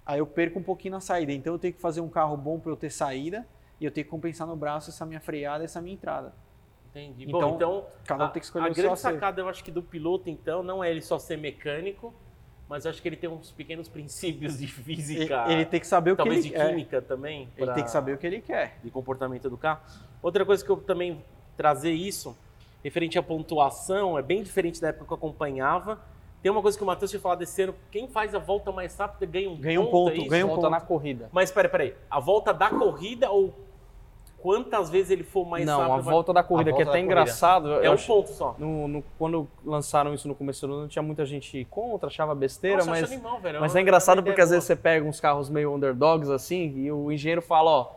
[0.05, 1.31] Aí eu perco um pouquinho na saída.
[1.31, 3.47] Então eu tenho que fazer um carro bom para eu ter saída
[3.79, 6.33] e eu tenho que compensar no braço essa minha freada e essa minha entrada.
[6.89, 7.25] Entendi.
[7.25, 9.47] Então, Bom, então Cada um a, tem que escolher a o seu grande sacada, eu
[9.47, 12.13] acho que do piloto, então, não é ele só ser mecânico,
[12.69, 15.87] mas eu acho que ele tem uns pequenos princípios de Ele, física, ele tem que
[15.87, 17.49] saber o que talvez ele de é, química também.
[17.57, 18.77] Ele pra- tem que saber o que ele quer.
[18.83, 19.81] de comportamento do carro.
[20.21, 21.23] Outra coisa que eu também
[21.57, 22.37] trazer isso,
[22.83, 25.99] referente à pontuação, é bem diferente da época que eu acompanhava.
[26.41, 28.95] Tem uma coisa que o Matheus tinha falado desse ano, quem faz a volta mais
[28.95, 30.71] rápida ganha um Ganha um ponto, ponto, é ganha um volta ponto.
[30.71, 31.27] na corrida.
[31.33, 33.53] Mas peraí, peraí, a volta da corrida ou
[34.41, 35.93] quantas vezes ele for mais não, rápido?
[35.93, 37.73] a vai- volta da corrida, A que é até engraçado.
[37.83, 38.55] É um acho- ponto só.
[38.57, 42.77] no- no- quando lançaram isso no começo do ano, tinha muita gente contra, achava besteira,
[42.77, 43.59] Nossa, mas, animal, velho.
[43.59, 46.91] mas uma- é engraçado porque às vezes você pega uns carros meio underdogs assim e
[46.91, 47.91] o engenheiro fala, ó,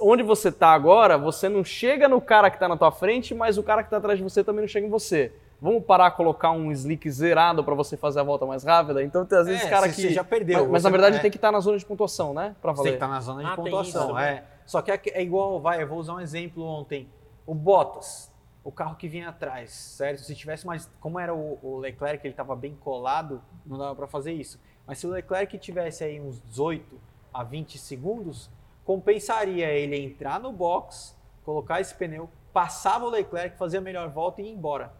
[0.00, 3.56] onde você tá agora, você não chega no cara que tá na tua frente, mas
[3.58, 5.32] o cara que tá atrás de você também não chega em você.
[5.62, 9.02] Vamos parar a colocar um slick zerado para você fazer a volta mais rápida?
[9.04, 11.16] Então tem às vezes É, cara você- que você já perdeu, Mas, mas na verdade
[11.16, 11.18] é.
[11.20, 12.56] tem que estar na zona de pontuação, né?
[12.62, 12.90] Para Você tem valer.
[12.92, 14.42] que estar na zona de Ah, tem pontuação, isso, é.
[14.66, 17.08] Só que é, é igual, vai, eu vou usar um exemplo ontem.
[17.46, 18.32] O Bottas,
[18.62, 20.20] o carro que vinha atrás, certo?
[20.20, 24.06] Se tivesse mais, como era o, o Leclerc, ele estava bem colado, não dava para
[24.06, 24.60] fazer isso.
[24.86, 27.00] Mas se o Leclerc tivesse aí uns 18
[27.32, 28.50] a 20 segundos,
[28.84, 34.42] compensaria ele entrar no box, colocar esse pneu, passava o Leclerc, fazia a melhor volta
[34.42, 34.92] e ir embora.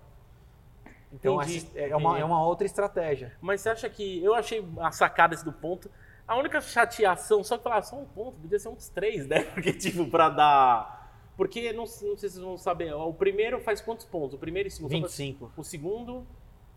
[1.12, 3.32] Então Entendi, é, uma, é uma outra estratégia.
[3.40, 4.22] Mas você acha que.
[4.22, 5.90] Eu achei a sacada do ponto.
[6.30, 9.42] A única chateação, só que falar só um ponto, podia ser uns três, né?
[9.52, 11.12] Porque, tipo, pra dar.
[11.36, 14.34] Porque, não, não sei se vocês vão saber, o primeiro faz quantos pontos?
[14.34, 14.92] O primeiro e o segundo?
[14.92, 15.52] 25.
[15.56, 16.24] O segundo.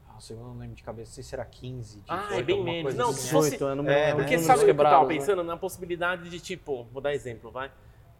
[0.10, 2.02] Ah, o segundo eu não lembro de cabeça, não sei se era 15.
[2.08, 2.82] Ah, 18, é bem menos.
[2.82, 3.32] coisa Não, assim, se né?
[3.32, 4.16] fosse- 18, é número, é, né?
[4.16, 5.14] Porque sabe o que eu tava né?
[5.20, 5.44] pensando?
[5.44, 7.72] Na possibilidade de, tipo, vou dar exemplo, vai.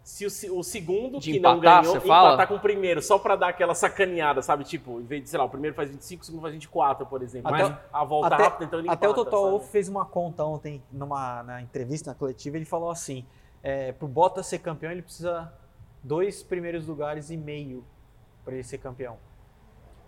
[0.04, 2.30] Se o, o segundo De que não empatar, ganhou, você fala?
[2.30, 4.66] empatar com o primeiro, só pra dar aquela sacaneada, sabe?
[4.66, 7.22] Tipo, em vez de, sei lá, o primeiro faz 25, o segundo faz 24, por
[7.22, 7.54] exemplo.
[7.54, 9.50] Até- Mas a volta até- rápida, então ele Até o Total?
[9.50, 13.26] Wolff fez uma conta ontem numa na entrevista na coletiva, ele falou assim:
[13.64, 15.54] é, pro Bottas ser campeão, ele precisa
[16.04, 17.86] dois primeiros lugares e meio
[18.44, 19.18] para ele ser campeão.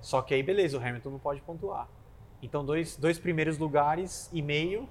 [0.01, 1.87] Só que aí, beleza, o Hamilton não pode pontuar.
[2.41, 4.89] Então, dois, dois primeiros lugares e meio,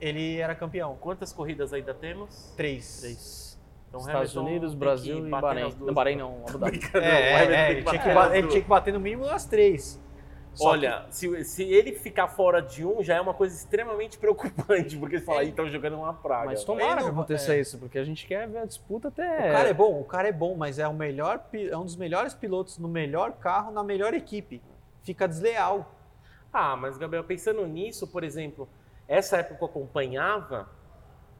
[0.00, 0.96] ele era campeão.
[1.00, 2.52] Quantas corridas ainda temos?
[2.56, 3.00] Três.
[3.00, 3.51] Três.
[3.92, 5.62] Então, Estados Hamilton Unidos, Brasil que e Bahrein.
[5.64, 5.78] duas.
[5.78, 6.80] Não, Bahrein não, Abu Dhabi.
[6.94, 9.44] É, o é, é, ele, que tinha que ele tinha que bater no mínimo nas
[9.44, 10.00] três.
[10.54, 14.96] Só Olha, se, se ele ficar fora de um, já é uma coisa extremamente preocupante,
[14.98, 16.46] porque você fala, aí estão jogando uma praga.
[16.46, 17.60] Mas tomara não que aconteça é.
[17.60, 19.50] isso, porque a gente quer ver a disputa O até.
[19.50, 22.34] cara é bom, o cara é bom, mas é o melhor, é um dos melhores
[22.34, 24.62] pilotos no melhor carro, na melhor equipe.
[25.02, 25.94] Fica desleal.
[26.52, 28.68] Ah, mas Gabriel, pensando nisso, por exemplo,
[29.08, 30.68] essa época que eu acompanhava,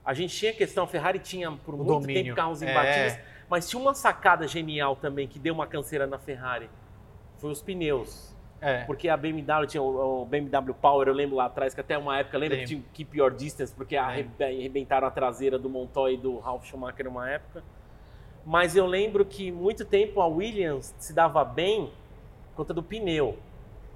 [0.05, 2.25] a gente tinha questão, a Ferrari tinha por O muito domínio.
[2.25, 2.71] tempo carros É.
[2.71, 6.69] imbatíveis, mas tinha uma sacada genial também que deu uma canseira na Ferrari.
[7.39, 8.31] Foi os pneus.
[8.61, 8.85] É.
[8.85, 12.17] Porque a BMW tinha o, o BMW Power, eu lembro lá atrás, que até uma
[12.19, 12.69] época, lembra que Lembro.
[12.77, 14.11] tinha o Keep Your Distance, porque Lembro.
[14.13, 17.65] arrebe- arrebentaram a traseira do Montoya e do Ralf Schumacher uma época.
[18.47, 21.87] Mas eu lembro que muito tempo a Williams se dava bem
[22.51, 23.37] por conta do pneu.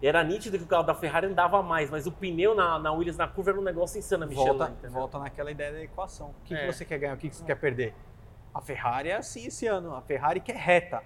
[0.02, 3.16] Era nítido que o carro da Ferrari andava mais, mas o pneu na, na Williams
[3.16, 4.46] na curva era um negócio insano, a Michelin.
[4.48, 4.90] Volta, entendeu?
[4.90, 6.30] volta naquela ideia da equação.
[6.30, 6.66] O que, É.
[6.66, 7.14] que você quer ganhar?
[7.14, 7.94] O que, que você quer perder?
[8.52, 9.94] A Ferrari é assim esse ano.
[9.94, 11.02] A Ferrari quer reta.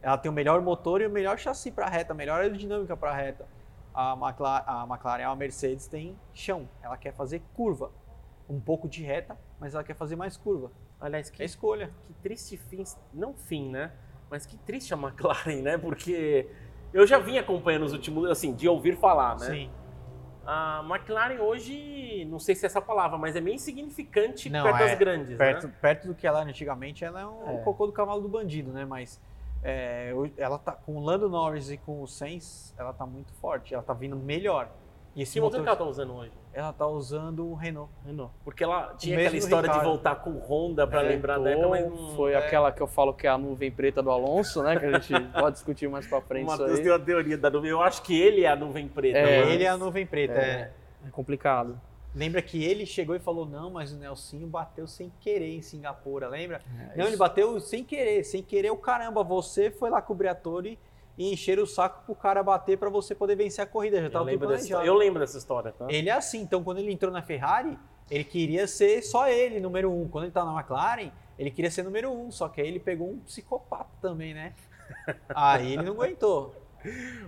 [0.00, 3.12] Ela tem o melhor motor e o melhor chassi para reta, a melhor aerodinâmica para
[3.12, 3.46] reta.
[3.92, 6.68] A McLaren, a McLaren, a Mercedes tem chão.
[6.82, 7.90] Ela quer fazer curva.
[8.48, 10.70] Um pouco de reta, mas ela quer fazer mais curva.
[11.00, 11.90] Aliás, que É escolha.
[12.06, 13.92] que triste fim, não fim, né?
[14.30, 15.76] Mas que triste a McLaren, né?
[15.76, 16.48] Porque
[16.92, 19.46] eu já vim acompanhando os últimos, assim, de ouvir falar, né?
[19.46, 19.70] Sim.
[20.46, 24.76] A McLaren hoje, não sei se é essa palavra, mas é meio insignificante Não, perto
[24.76, 25.74] é, das grandes, Perto, né?
[25.80, 27.62] perto do que ela era antigamente, ela é um É.
[27.62, 28.86] cocô do cavalo do bandido, né?
[28.86, 29.20] Mas
[29.62, 33.74] é, ela tá com o Lando Norris e com o Sainz, ela tá muito forte,
[33.74, 34.70] ela tá vindo melhor.
[35.18, 36.30] E esse Que motor motor, que ela tá usando hoje?
[36.52, 37.90] ela tá usando o Renault.
[38.06, 38.32] Renault.
[38.44, 39.88] Porque ela tinha aquela história de Ricardo.
[39.90, 42.14] voltar com o Honda pra lembrar da época, mas não...
[42.14, 42.36] Foi é.
[42.36, 44.78] aquela que eu falo que é a nuvem preta do Alonso, né?
[44.78, 46.82] Que a gente pode discutir mais pra O frente isso Matheus aí.
[46.84, 47.68] tem uma teoria da nuvem.
[47.70, 49.18] Eu acho que ele é a nuvem preta.
[49.18, 50.34] É, mas- Ele é a nuvem preta.
[50.34, 50.44] É.
[50.46, 50.72] é.
[51.08, 51.80] É complicado.
[52.14, 56.28] Lembra que ele chegou e falou: não, mas o Nelsinho bateu sem querer em Singapura,
[56.28, 56.60] lembra?
[56.78, 59.22] É, não, ele isso- bateu sem querer, sem querer o caramba.
[59.24, 60.78] Você foi lá cobrir a torre
[61.18, 63.98] e encher o saco pro cara bater pra você poder vencer a corrida.
[63.98, 65.86] Já Eu tava tudo lembro, dessa eu lembro dessa história, tá?
[65.88, 67.76] Ele é assim, então quando ele entrou na Ferrari,
[68.08, 70.08] ele queria ser só ele, número um.
[70.08, 73.10] Quando ele tá na McLaren, ele queria ser número um, só que aí ele pegou
[73.10, 74.54] um psicopata também, né?
[75.28, 76.54] Aí ele não aguentou.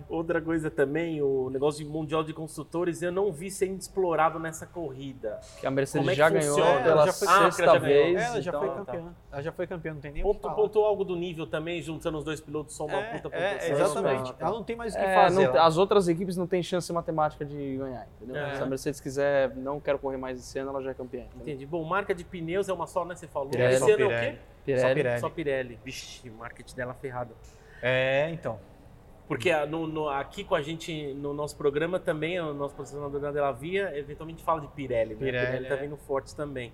[0.08, 4.66] Outra coisa também, o negócio de Mundial de Construtores, eu não vi sendo explorado nessa
[4.66, 5.40] corrida.
[5.60, 6.80] Que a Mercedes Como é que já ganhou funciona?
[6.82, 8.04] pela Ela já foi- Ah, porque ela sexta já ganhou.
[8.04, 8.22] vez.
[8.22, 8.74] ela já então, foi tá.
[8.76, 9.14] campeã.
[9.32, 10.54] Ela já foi campeã, não tem nem o que Ponto, falar.
[10.54, 13.74] pontuou algo do nível também, juntando os dois pilotos, só uma É, puta é, pontuação.
[13.86, 14.32] exatamente.
[14.34, 14.46] Tá.
[14.46, 15.48] Ela não tem mais o que É, fazer.
[15.48, 18.36] não- as outras equipes não têm chance matemática de ganhar, entendeu?
[18.42, 18.54] É.
[18.56, 21.20] Se a Mercedes quiser, não quero correr mais esse ano, ela já é campeã.
[21.24, 21.40] entendeu?
[21.42, 21.66] Entendi.
[21.66, 23.14] Bom, marca de pneus é uma só, né?
[23.14, 23.50] Você falou.
[23.50, 23.74] Pirelli.
[23.74, 24.32] Esse Só ano é o Pirelli.
[24.32, 24.38] quê?
[24.64, 24.80] Pirelli.
[24.88, 25.20] Só Pirelli.
[25.20, 25.78] Só Pirelli.
[25.84, 27.34] Vixe, o marketing dela ferrado.
[27.82, 28.58] É, então.
[29.30, 33.30] Porque no- no- aqui com a gente, no nosso programa também, o nosso patrocinador da
[33.30, 35.20] Dela Via, eventualmente fala de Pirelli, né?
[35.20, 35.82] Pirelli, Pirelli tá é.
[35.82, 36.72] vindo forte também.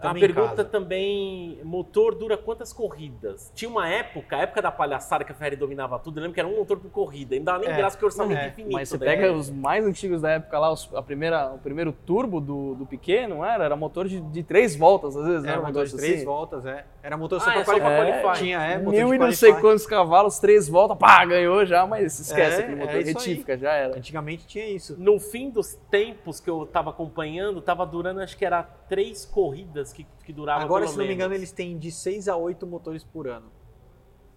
[0.00, 0.64] Tamo a pergunta casa.
[0.64, 3.50] também, motor dura quantas corridas?
[3.54, 6.40] Tinha uma época, a época da palhaçada que a Ferrari dominava tudo, eu lembro que
[6.40, 8.48] era um motor por corrida, ainda nem É, graça que orçamento é.
[8.48, 8.72] infinito.
[8.72, 9.04] Mas você né?
[9.06, 12.86] pega os mais antigos da época lá, os- a primeira, o primeiro turbo do, do
[12.86, 13.64] Piquet, não era?
[13.64, 15.50] Era motor de, de três voltas, às vezes, né?
[15.52, 16.24] Era Um um motor de três assim.
[16.24, 16.84] voltas, é.
[17.02, 17.96] Era motor só Ah, pra é qualificar.
[18.22, 18.42] qualify.
[18.44, 21.86] Tinha, é, motor Mil de e não sei quantos cavalos, três voltas, pá, ganhou já,
[21.86, 23.04] mas esquece É, aquele motor, é aí.
[23.04, 23.96] retífica, já era.
[23.96, 24.96] Antigamente tinha isso.
[24.98, 29.89] No fim dos tempos que eu tava acompanhando, tava durando, acho que era três corridas
[29.92, 31.14] que, que duravam Agora, se não me menos.
[31.16, 33.50] engano, eles têm de 6 a 8 motores por ano.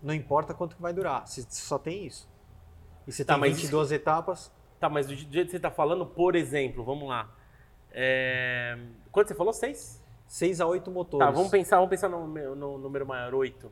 [0.02, 2.30] Não importa quanto que vai durar, se só tem isso.
[3.08, 6.06] E você Tá, tem mas 22 etapas, Tá, mas do jeito que você tá falando,
[6.06, 7.30] por exemplo, vamos lá.
[7.92, 8.78] É...
[9.12, 9.54] Quanto você falou?
[9.54, 10.04] Seis?
[10.28, 11.26] 6 a 8 motores.
[11.26, 13.72] Tá, vamos pensar, vamos pensar no, no- número maior, oito.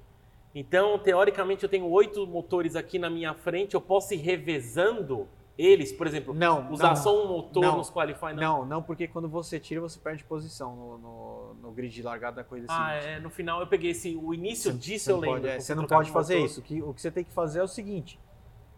[0.54, 5.28] Então, teoricamente, eu tenho oito motores aqui na minha frente, eu posso ir revezando
[5.58, 8.60] eles, por exemplo, Não, usar não, só um motor não, nos qualify, não.
[8.62, 12.38] Não, não, porque quando você tira, você perde posição no, no, no grid de largada
[12.38, 13.14] da coisa Ah, seguinte.
[13.16, 15.42] é, no final eu peguei esse, o início disso Você eu lembro.
[15.42, 16.46] pode, é, você não pode fazer motor.
[16.46, 16.60] isso.
[16.62, 18.20] O que, o que você tem que fazer é o seguinte: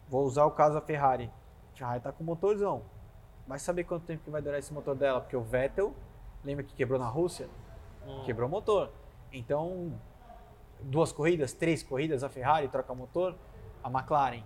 [0.08, 1.30] vou usar o caso da Ferrari.
[1.74, 2.82] Ferrari tá com motorzão.
[3.46, 5.94] Vai saber quanto tempo que vai durar esse motor dela, porque o Vettel,
[6.44, 7.48] lembra que quebrou na Rússia?
[8.06, 8.22] Hum.
[8.24, 8.90] Quebrou o motor.
[9.32, 9.92] Então,
[10.80, 13.34] duas corridas, três corridas, a Ferrari troca motor,
[13.82, 14.42] a McLaren.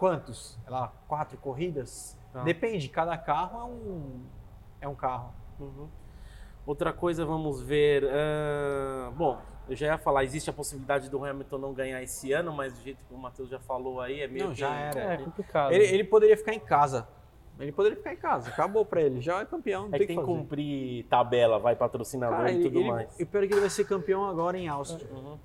[0.00, 0.58] Quantos?
[0.66, 2.18] Ela quatro corridas?
[2.32, 2.42] Tá.
[2.42, 4.20] Depende, cada carro é um
[4.80, 5.30] é um carro.
[5.60, 5.88] Uhum.
[6.66, 8.04] Outra coisa, vamos ver.
[8.10, 9.38] ah, bom,
[9.68, 12.80] eu já ia falar, existe a possibilidade do Hamilton não ganhar esse ano, mas do
[12.82, 14.60] jeito que o Matheus já falou aí, é meio Não, que...
[14.60, 15.00] já era.
[15.00, 15.72] É complicado.
[15.72, 17.06] Ele, ele poderia ficar em casa.
[17.58, 18.48] Ele poderia ficar em casa.
[18.48, 19.20] Acabou pra ele.
[19.20, 19.82] Já é campeão.
[19.82, 20.38] Não É tem que que tem que fazer.
[20.38, 23.20] cumprir tabela, vai patrocinador Cara, e tudo ele- mais.
[23.20, 25.06] E pior é que ele vai ser campeão agora em Áustria.
[25.12, 25.38] Uhum.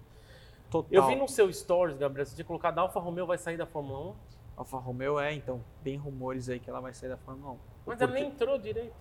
[0.70, 0.90] Total.
[0.94, 3.66] Eu vi no seu stories, Gabriel, você tinha colocado a Alfa Romeo vai sair da
[3.66, 4.16] Fórmula 1,
[4.58, 7.58] Alfa Romeo é, então, tem rumores aí que ela vai sair da Fórmula 1.
[7.86, 8.96] mas ela Porque nem entrou direito.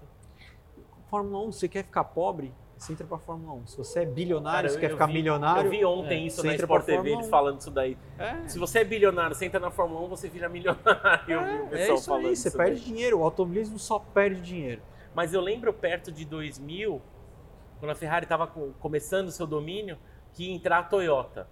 [1.08, 3.66] Fórmula 1, você quer ficar pobre, você entra pra Fórmula 1.
[3.68, 5.66] Se você é bilionário, Cara, você quer ficar vi- milionário.
[5.66, 7.30] Eu vi ontem é, isso na Sport TV, eles 1.
[7.30, 7.96] falando isso daí.
[8.18, 11.38] É, Se você é bilionário, você entra na Fórmula 1, você vira milionário.
[11.38, 12.84] é pessoal isso falando aí, você isso perde daí.
[12.84, 13.20] dinheiro.
[13.20, 14.82] O automobilismo só perde dinheiro.
[15.14, 17.00] Mas eu lembro perto de 2000,
[17.78, 18.48] quando a Ferrari estava
[18.80, 19.96] começando o seu domínio,
[20.32, 21.46] que ia entrar a Toyota.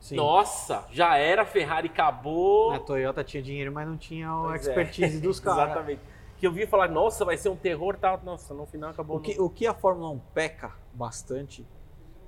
[0.00, 0.16] Sim.
[0.16, 2.70] Nossa, já era, Ferrari acabou.
[2.72, 4.70] A Toyota tinha dinheiro, mas não tinha a Pois é.
[4.70, 5.70] expertise dos caras.
[5.70, 6.00] Exatamente.
[6.38, 8.20] Que eu vi falar, nossa, vai ser um terror, tal.
[8.24, 9.16] Nossa, no final acabou.
[9.16, 11.66] O que, o que a Fórmula 1 peca bastante,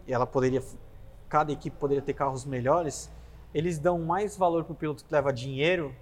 [0.06, 0.60] e ela poderia,
[1.28, 3.08] cada equipe poderia ter carros melhores,
[3.54, 5.94] eles dão mais valor pro piloto que leva dinheiro,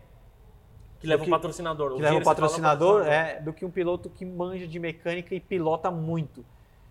[1.01, 1.91] que leva que- um patrocinador.
[1.93, 5.41] que O leva um patrocinador, é, do que um piloto que manja de mecânica e
[5.41, 6.45] pilota muito.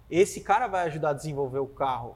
[0.10, 2.16] Esse cara vai ajudar a desenvolver o carro.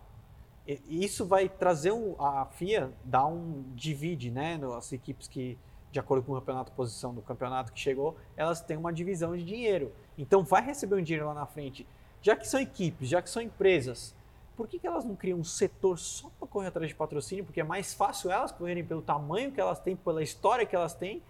[0.67, 5.57] Isso vai trazer um, a FIA dá um divide, né, as equipes que
[5.91, 9.43] de acordo com o campeonato, posição do campeonato que chegou, elas têm uma divisão de
[9.43, 9.91] dinheiro.
[10.17, 11.85] Então vai receber um dinheiro lá na frente.
[12.21, 14.15] Já que são equipes, já que são empresas,
[14.55, 17.43] por que, que elas não criam um setor só para correr atrás de patrocínio?
[17.43, 20.93] Porque é mais fácil elas correrem pelo tamanho que elas têm, pela história que elas
[20.93, 21.21] têm,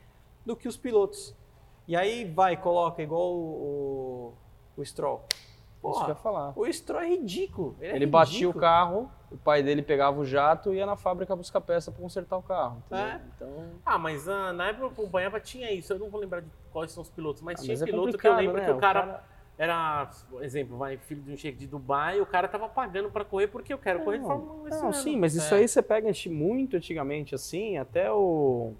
[0.45, 1.33] do que os pilotos.
[1.87, 4.33] E aí vai, coloca igual o,
[4.77, 5.23] o, o Stroll.
[5.83, 6.53] Isso que eu ia falar.
[6.55, 7.75] o Stroll é ridículo.
[7.79, 8.61] Ele, é Ele batia o ridículo.
[8.61, 12.37] carro, o pai dele pegava o jato e ia na fábrica buscar peça pra consertar
[12.37, 12.83] o carro.
[12.91, 13.19] É.
[13.35, 15.93] Então, Ah, mas ah, na época que eu acompanhava tinha isso.
[15.93, 18.17] Eu não vou lembrar de quais são os pilotos, mas Ah, tinha mas é piloto
[18.17, 18.65] que eu lembro né?
[18.65, 19.23] que o O cara, cara-
[19.57, 23.09] era, por exemplo, vai filho de um chefe de Dubai, e o cara tava pagando
[23.11, 25.53] pra correr porque eu quero correr de Não, Fórmula 1 esse Não, sim, mas isso
[25.53, 25.59] É.
[25.59, 28.73] aí você pega muito antigamente, assim, até o.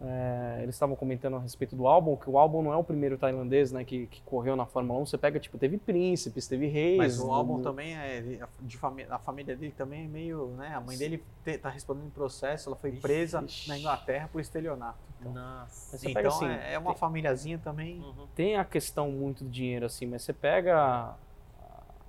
[0.00, 3.18] é, eles estavam comentando a respeito do álbum, que o álbum não é o primeiro
[3.18, 5.06] tailandês né, que, que correu na Fórmula 1.
[5.06, 6.98] Você pega, tipo, teve príncipes, teve reis.
[6.98, 10.72] Mas o álbum do- também é de, família, a família dele também é meio, né?
[10.74, 13.68] A mãe dele te, tá respondendo em processo, ela foi presa ixi.
[13.68, 14.98] na Inglaterra por estelionato.
[15.20, 15.88] Nossa.
[15.92, 17.98] Mas você então pega assim, é, é uma tem- famíliazinha também.
[18.00, 18.26] Uhum.
[18.36, 21.16] Tem a questão muito do dinheiro, assim, mas você pega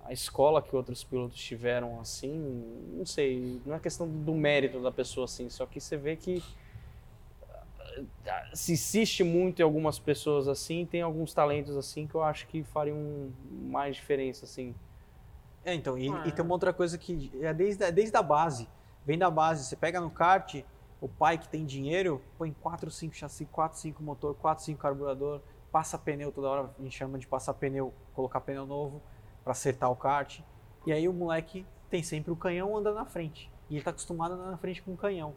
[0.06, 2.64] a, escola que outros pilotos tiveram, assim,
[2.96, 6.44] não sei, não é questão do mérito da pessoa, assim, só que você vê que
[8.54, 12.64] se insiste muito em algumas pessoas assim, tem alguns talentos assim que eu acho que
[12.64, 14.76] fariam mais diferença, assim.
[15.66, 16.24] É, então, e, Ah.
[16.26, 18.68] e tem uma outra coisa que é desde, a- desde a base.
[19.06, 20.64] Vem da base, você pega no kart,
[21.02, 25.42] o pai que tem dinheiro, põe 4, 5 chassi, 4, 5 motor, 4, 5 carburador,
[25.72, 29.02] passa pneu toda hora, a gente chama de passar pneu, colocar pneu novo
[29.44, 30.40] para acertar o kart.
[30.86, 33.52] E aí o moleque tem sempre o canhão andando na frente.
[33.70, 35.34] E ele tá acostumado a andar na frente com um canhão.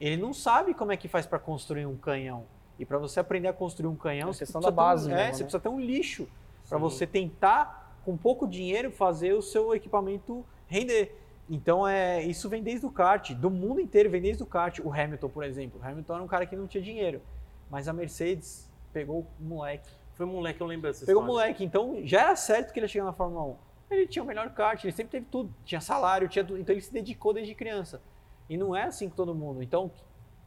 [0.00, 2.44] Ele não sabe como é que faz para construir um canhão.
[2.78, 5.16] E para você aprender a construir um canhão, É você precisa da base ter um,
[5.16, 5.44] é, mesmo, você né?
[5.46, 6.28] precisa ter um lixo
[6.68, 11.16] para você tentar, com pouco dinheiro, fazer o seu equipamento render.
[11.48, 14.80] Então, é, isso vem desde o kart, do mundo inteiro vem desde o kart.
[14.80, 15.80] O Hamilton, por exemplo.
[15.80, 17.22] O Hamilton era um cara que não tinha dinheiro,
[17.70, 19.88] mas a Mercedes pegou o moleque.
[20.14, 22.84] Foi um moleque, eu lembro dessa Pegou o moleque, então já era certo que ele
[22.84, 23.56] ia chegar na Fórmula 1.
[23.90, 25.54] Ele tinha o melhor kart, ele sempre teve tudo.
[25.64, 26.58] Tinha salário, tinha tudo.
[26.58, 28.00] Então ele se dedicou desde criança.
[28.48, 29.62] E não é assim com todo mundo.
[29.62, 29.90] Então,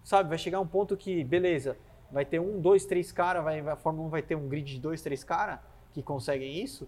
[0.03, 1.77] sabe, vai chegar um ponto que, beleza,
[2.11, 4.79] vai ter um, dois, três caras, vai, a Fórmula 1 vai ter um grid de
[4.79, 5.59] dois, três caras
[5.93, 6.87] que conseguem isso.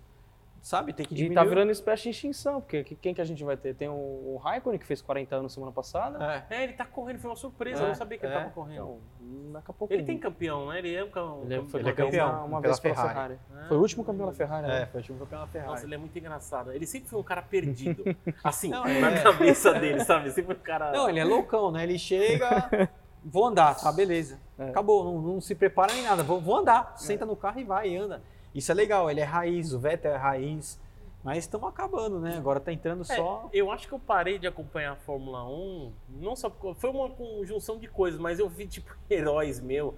[0.61, 1.35] Sabe, tem que E diminuir.
[1.35, 3.73] tá virando espécie de extinção, porque que- quem que a gente vai ter?
[3.73, 6.43] Tem o, o Raikkonen, que fez 40 anos semana passada.
[6.49, 6.55] É.
[6.57, 8.37] É, ele tá correndo, foi uma surpresa, É, eu não sabia que ele é.
[8.37, 8.75] tava correndo.
[8.75, 9.91] Então, daqui a pouco...
[9.91, 10.77] Ele tem campeão, né?
[10.77, 11.41] Ele é um campeão.
[11.49, 13.13] Ele foi Ele é campeão, campeão, uma, uma pela vez pela Ferrari.
[13.13, 13.39] Ferrari.
[13.55, 13.65] Ah.
[13.69, 14.81] Foi o último campeão da Ferrari, né?
[14.83, 15.71] É, foi o último campeão da Ferrari.
[15.71, 16.71] Nossa, ele é muito engraçado.
[16.71, 18.03] Ele sempre foi um cara perdido.
[18.43, 19.23] Assim, Não, na é.
[19.23, 20.29] cabeça dele, sabe?
[20.29, 20.91] Sempre um cara.
[20.91, 21.81] Não, ele é loucão, né?
[21.81, 22.87] Ele chega,
[23.25, 24.39] vou andar, tá, beleza.
[24.59, 24.69] É.
[24.69, 26.93] Acabou, não, não se prepara nem nada, vou, vou andar.
[26.97, 28.21] Senta no carro e vai, e anda.
[28.53, 30.79] Isso é legal, ele é raiz, o Vettel é raiz.
[31.23, 32.35] Mas estamos acabando, né?
[32.35, 33.47] Agora tá entrando É, só.
[33.53, 37.09] eu acho que eu parei de acompanhar a Fórmula 1, não só porque foi uma
[37.11, 39.95] conjunção de coisas, mas eu vi tipo heróis meu,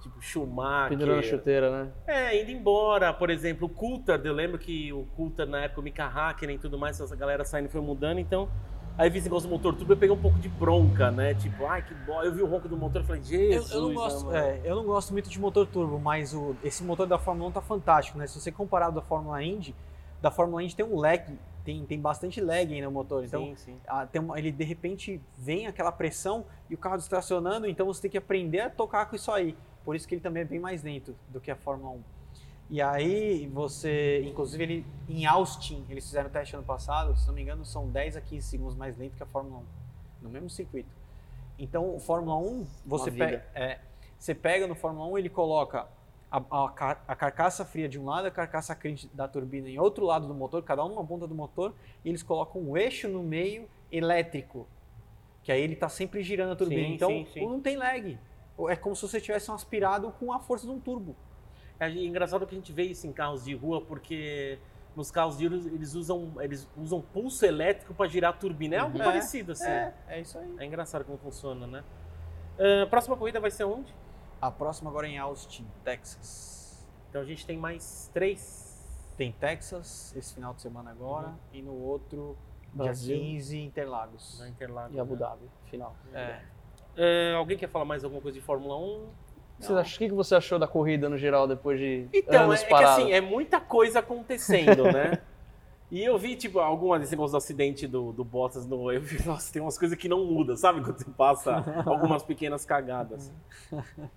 [0.00, 0.90] tipo Schumacher.
[0.90, 1.92] Pendurando a chuteira, né?
[2.06, 5.82] É, indo embora, por exemplo, o Coulthard, eu lembro que o Coulthard na época, o
[5.82, 8.48] Mika Hakkinen e tudo mais, essa galera saindo foi mudando, então
[8.98, 11.34] Aí vi esse negócio do motor turbo, eu peguei um pouco de bronca, né?
[11.34, 12.22] Tipo, ai que bom.
[12.22, 13.70] Eu vi o ronco do motor e falei, Eu, Jesus.
[13.72, 16.84] eu não gosto, mano." é, eu não gosto muito de motor turbo, mas o, esse
[16.84, 18.26] motor da Fórmula 1 tá fantástico, né?
[18.26, 19.74] Se você comparar da Fórmula Indy,
[20.20, 21.24] da Fórmula Indy tem um lag,
[21.64, 23.24] tem, tem bastante lag aí no motor.
[23.24, 23.76] Então, sim, sim.
[23.88, 28.02] ah, tem uma- ele de repente vem aquela pressão e o carro distracionando, então você
[28.02, 29.56] tem que aprender a tocar com isso aí.
[29.84, 32.00] Por isso que ele também é bem mais lento do que a Fórmula 1.
[32.72, 37.34] E aí você, inclusive ele em Austin, eles fizeram o teste ano passado, se não
[37.34, 39.64] me engano, são 10 a 15 segundos mais lento que a Fórmula 1,
[40.22, 40.88] no mesmo circuito.
[41.58, 43.78] Então, o Fórmula 1, você pega, é,
[44.18, 45.86] você pega no Fórmula 1, ele coloca
[46.30, 50.06] a, a a carcaça fria de um lado, a carcaça quente da turbina em outro
[50.06, 53.22] lado do motor, cada um numa ponta do motor, e eles colocam um eixo no
[53.22, 54.66] meio elétrico,
[55.42, 56.88] que aí ele está sempre girando a turbina.
[56.88, 57.46] Sim, então, sim, sim.
[57.46, 58.18] não tem lag.
[58.70, 61.14] É como se você tivesse um aspirado com a força de um turbo.
[61.86, 64.58] É engraçado que a gente vê isso em carros de rua, porque
[64.94, 68.76] nos carros de rua eles usam, eles usam pulso elétrico para girar a turbina.
[68.76, 69.66] É algo É, parecido, assim.
[69.68, 70.54] É, é isso aí.
[70.58, 71.84] É engraçado como funciona, né?
[72.58, 73.92] Ah, próxima corrida vai ser onde?
[74.40, 76.86] A próxima agora é em Austin, Texas.
[77.08, 78.70] Então a gente tem mais três.
[79.16, 81.34] Tem Texas esse final de semana agora Uhum.
[81.52, 82.36] e no outro
[82.72, 83.16] Brasil.
[83.16, 84.38] dia 15 Interlagos.
[84.40, 84.94] Na Interlagos.
[84.96, 85.18] E Abu né?
[85.18, 85.94] Dhabi, final.
[86.14, 86.40] É.
[86.96, 89.08] Ah, alguém quer falar mais alguma coisa de Fórmula 1?
[89.66, 92.60] Você acha- O que você achou da corrida no geral depois de Então, é, anos
[92.60, 93.02] é que parado?
[93.02, 95.20] assim, é muita coisa acontecendo, né?
[95.90, 98.90] E eu vi, tipo, alguma desse negócio do acidente do, do Bottas no.
[98.90, 100.80] Eu vi, nossa, tem umas coisas que não mudam, sabe?
[100.80, 103.30] Quando você passa algumas pequenas cagadas.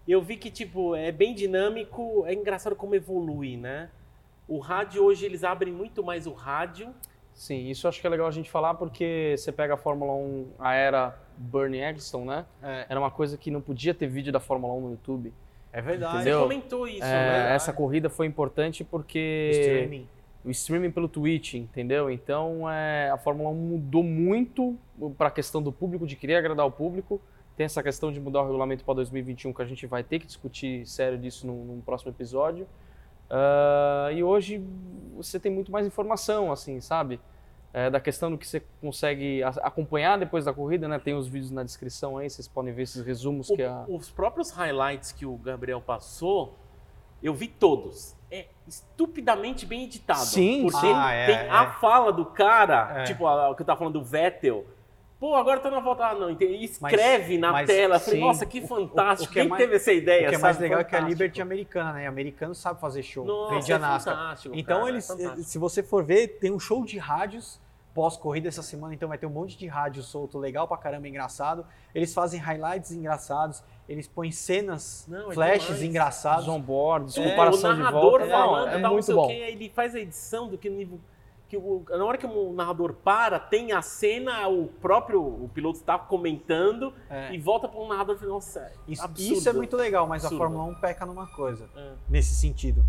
[0.08, 3.90] Eu vi que, tipo, é bem dinâmico, é engraçado como evolui, né?
[4.48, 6.94] O rádio hoje, eles abrem muito mais o rádio.
[7.34, 10.14] Sim, isso eu acho que é legal a gente falar porque você pega a Fórmula
[10.14, 12.46] 1, a era Bernie Eccleston, né?
[12.62, 15.34] É, Era uma coisa que não podia ter vídeo da Fórmula 1 no YouTube.
[15.74, 16.16] é verdade.
[16.18, 16.40] Entendeu?
[16.40, 17.56] Você comentou isso, É, né?
[17.56, 20.08] essa corrida foi importante porque Streaming.
[20.46, 22.10] o streaming pelo Twitch, entendeu?
[22.10, 24.78] Então é, a Fórmula 1 mudou muito
[25.18, 27.20] para a questão do público, de querer agradar o público.
[27.58, 30.26] Tem essa questão de mudar o regulamento para 2021 que a gente vai ter que
[30.26, 32.68] discutir sério disso num, num próximo episódio.
[33.30, 34.62] Ah, e hoje
[35.16, 37.20] você tem muito mais informação, assim, sabe?
[37.78, 40.98] É, da questão do que você consegue a- acompanhar depois da corrida, né?
[40.98, 43.84] Tem os vídeos na descrição aí, vocês podem ver esses resumos O- que a...
[43.90, 46.56] Os próprios highlights que o Gabriel passou,
[47.22, 48.16] eu vi todos.
[48.32, 50.20] É estupidamente bem editado.
[50.22, 50.94] Sim, porque sim.
[50.96, 51.50] Ah, é, tem é.
[51.50, 53.04] a fala do cara, É.
[53.04, 54.66] tipo a- o que eu tava falando do Vettel.
[55.20, 56.06] Pô, agora tá na volta.
[56.08, 56.54] Ah, não, entendi.
[56.54, 57.96] E escreve na mas, tela.
[57.96, 58.26] Eu falei, sim.
[58.26, 59.30] nossa, que O- o- fantástico.
[59.30, 60.28] o que é Quem mais- teve essa ideia?
[60.28, 60.64] O que é mais sabe?
[60.64, 61.10] legal é que a Fantástico.
[61.22, 62.08] Liberty é americana, né?
[62.08, 63.26] Americano sabe fazer show.
[63.26, 64.16] Nossa, Vende a é NASCAR.
[64.16, 65.44] fantástico, Então cara, é eles, fantástico.
[65.44, 67.60] se você for ver, tem um show de rádios
[67.96, 71.66] pós-corrida essa semana, então vai ter um monte de rádio solto legal pra caramba, engraçado.
[71.96, 75.84] Eles fazem highlights engraçados, eles põem cenas, Não, é flashes demais.
[75.84, 76.48] engraçados.
[76.50, 78.28] onboards, É, comparação o de narrador volta.
[78.28, 79.24] falando, é tal, não muito sei bom.
[79.24, 81.00] o quê, aí ele faz a edição do que nível.
[81.48, 85.78] Que o, na hora que o narrador para, tem a cena, o próprio o piloto
[85.78, 87.34] está comentando É.
[87.34, 89.34] e volta para um narrador e nossa, é Isso, absurdo.
[89.38, 90.44] isso é muito legal, mas Absurdo.
[90.44, 91.94] a Fórmula 1 peca numa coisa, É.
[92.10, 92.84] nesse sentido.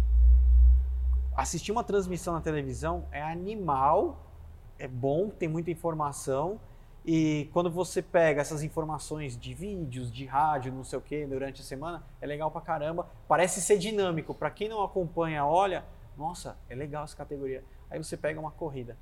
[1.36, 4.25] Assistir uma transmissão na televisão é animal,
[4.78, 6.60] é bom, tem muita informação.
[7.04, 11.60] E quando você pega essas informações de vídeos, de rádio, não sei o que, durante
[11.60, 13.08] a semana, é legal pra caramba.
[13.28, 14.34] Parece ser dinâmico.
[14.34, 15.84] Pra quem não acompanha, olha,
[16.16, 17.62] nossa, é legal essa categoria.
[17.88, 18.96] Aí você pega uma corrida.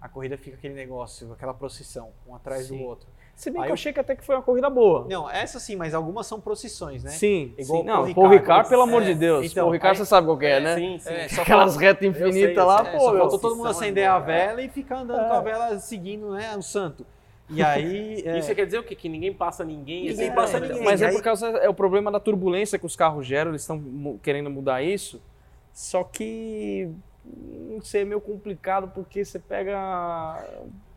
[0.00, 2.78] A corrida fica aquele negócio, aquela procissão, um atrás Sim.
[2.78, 3.08] do outro.
[3.34, 5.06] Se bem Aí que eu achei que até que foi uma corrida boa.
[5.10, 7.10] Não, essa sim, mas algumas são procissões, né?
[7.10, 7.82] Sim, Igual sim.
[7.82, 8.14] o Paul Não, Ricard.
[8.14, 9.46] Paul Ricard, pelo amor É, de Deus.
[9.46, 10.76] então, Paul Ricard, você sabe qual que é, né?
[10.76, 11.10] Sim, sim.
[11.10, 12.80] É, só Aquelas retas infinitas lá.
[12.86, 13.20] É, pô, só meu.
[13.20, 16.30] faltou todo mundo acender é a boa, vela e ficar andando com a vela seguindo,
[16.32, 17.04] né, o santo.
[17.50, 18.94] E aí, é, Isso quer dizer o quê?
[18.94, 20.08] Que ninguém passa ninguém.
[20.08, 20.68] Ninguém assim, passa né?
[20.68, 20.84] ninguém.
[20.84, 24.18] Mas é por causa é o problema da turbulência que os carros geram, eles estão
[24.22, 25.20] querendo mudar isso.
[25.72, 26.88] Só que
[27.24, 29.76] não sei, é meio complicado porque você pega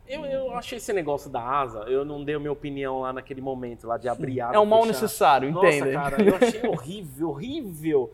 [0.08, 3.40] Eu, eu achei esse negócio da asa, eu não dei a minha opinião lá naquele
[3.40, 4.56] momento, lá de abrir asa.
[4.56, 5.80] é um mal necessário, entende?
[5.80, 8.12] Nossa, cara, eu achei horrível, horrível.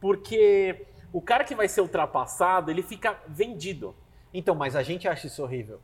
[0.00, 3.94] Porque o cara que vai ser ultrapassado, ele fica vendido.
[4.34, 5.80] Então, mas a gente acha isso horrível.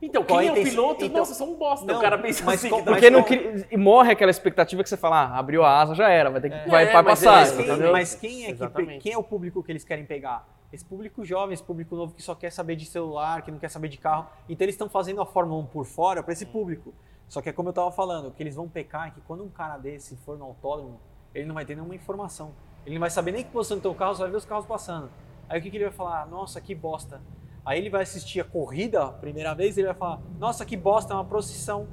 [0.00, 1.84] Então, Qual quem é o piloto, então- nossa, sou um bosta.
[1.84, 2.84] Não, o cara pensa mas assim.
[2.84, 6.08] Porque não cri- e morre aquela expectativa que você fala, ah, abriu a asa, já
[6.08, 7.92] era, vai ter que vai, É, vai mas passar, é Mas quem, entendeu?
[7.92, 10.46] mas quem é, que, quem é o público que eles querem pegar?
[10.70, 13.70] Esse público jovem, esse público novo que só quer saber de celular, que não quer
[13.70, 14.26] saber de carro.
[14.48, 16.92] Então eles estão fazendo a Fórmula 1 por fora para esse público.
[17.26, 19.48] Só que é como eu estava falando, que eles vão pecar é que quando um
[19.48, 21.00] cara desse for no autódromo,
[21.34, 22.52] ele não vai ter nenhuma informação.
[22.84, 24.66] Ele não vai saber nem que posição tem o carro, só vai ver os carros
[24.66, 25.10] passando.
[25.48, 26.26] Aí o que, que ele vai falar?
[26.26, 27.20] Nossa, que bosta.
[27.64, 30.76] Aí ele vai assistir a corrida a primeira vez e ele vai falar: Nossa, que
[30.76, 31.88] bosta, é uma procissão.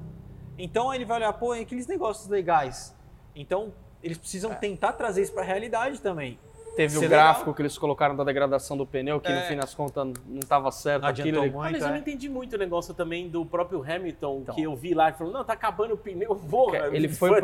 [0.58, 2.96] Então aí ele vai olhar, pô, é aqueles negócios legais.
[3.36, 6.40] Então eles precisam tentar trazer isso para a realidade também.
[6.76, 7.54] Teve Isso o é gráfico legal.
[7.56, 9.42] que eles colocaram da degradação do pneu, que no É.
[9.48, 11.40] fim das contas não estava certo Não aquilo.
[11.42, 11.56] muito.
[11.58, 12.00] Mas eu não é.
[12.00, 14.56] entendi muito o negócio também do próprio Hamilton, Então.
[14.56, 16.90] que eu vi lá, ele falou, não, tá acabando o pneu, porra.
[16.92, 17.40] Ele foi.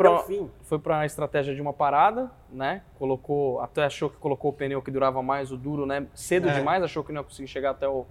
[0.62, 2.82] Foi para a estratégia de uma parada, né?
[2.98, 6.06] Colocou, até achou que colocou o pneu que durava mais, o duro, né?
[6.14, 6.52] Cedo É.
[6.52, 8.04] demais, achou que não ia conseguir chegar até, o,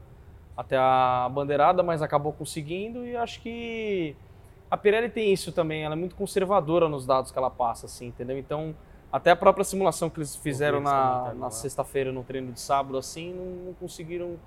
[0.58, 4.16] até a bandeirada, mas acabou conseguindo e acho que
[4.72, 8.08] a Pirelli tem isso também, ela é muito conservadora nos dados que ela passa, assim,
[8.08, 8.38] entendeu?
[8.40, 8.74] Então,
[9.12, 13.34] até a própria simulação que eles fizeram na, na sexta-feira no treino de sábado, assim,
[13.34, 14.40] não, não conseguiram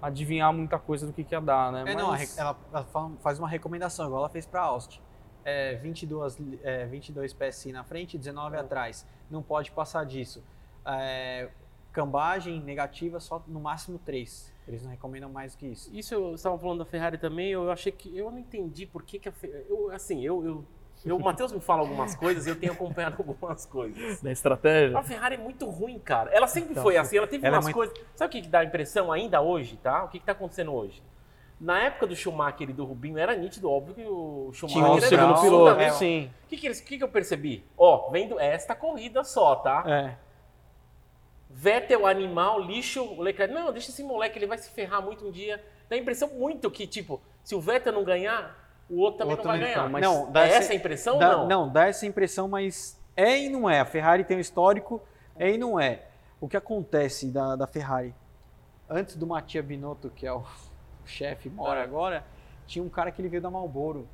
[0.00, 1.84] adivinhar muita coisa do que, que ia dar, né?
[1.86, 4.60] É, não, a Mas- re- ela, ela fa- faz uma recomendação, igual ela fez para
[4.60, 5.00] Austin.
[5.44, 9.06] É, 22, li- é, 22 PSI na frente e 19 atrás.
[9.30, 10.42] Não pode passar disso.
[10.84, 11.48] É,
[11.92, 14.52] cambagem negativa só no máximo 3.
[14.68, 15.88] Eles não recomendam mais do que isso.
[15.96, 19.18] Isso eu estava falando da Ferrari também, eu achei que eu não entendi por que,
[19.18, 19.64] que a Ferrari.
[19.68, 20.64] Eu, assim, eu, eu,
[21.04, 24.20] eu- o Matheus me fala algumas coisas, eu tenho acompanhado algumas coisas.
[24.22, 24.98] da estratégia.
[24.98, 26.30] A Ferrari é muito ruim, cara.
[26.32, 27.96] Ela sempre Então, foi assim, ela teve ela é umas muito- coisas.
[28.14, 30.04] Sabe o que, que dá a impressão ainda hoje, tá?
[30.04, 31.02] O que, que tá acontecendo hoje?
[31.58, 34.96] Na época do Schumacher e do Rubinho, era nítido, óbvio que o Schumacher Tinha um
[34.98, 35.90] era segundo piloto, é.
[35.90, 36.30] sim.
[36.44, 37.64] O que, que, eles- o que, que eu percebi?
[37.78, 39.82] Ó, vendo esta corrida só, tá?
[39.86, 40.16] É.
[41.48, 43.54] Vettel, animal, lixo, o Leclerc.
[43.54, 45.62] Não, deixa esse moleque, ele vai se ferrar muito um dia.
[45.88, 49.48] Dá a impressão muito que, tipo, se o Vettel não ganhar, o outro também Outro
[49.48, 49.88] não vai não- ganhar.
[49.90, 51.68] mas não, é dá essa essa- a impressão Dá- ou não?
[51.68, 53.80] dá essa impressão, mas é e não é.
[53.80, 55.00] A Ferrari tem um histórico,
[55.36, 56.02] é e não é.
[56.40, 58.14] O que acontece da, da Ferrari?
[58.88, 60.44] Antes do Mattia Binotto, que é o
[61.04, 61.82] chefe, mora É.
[61.82, 62.24] agora,
[62.66, 64.06] tinha um cara que ele veio da Marlboro.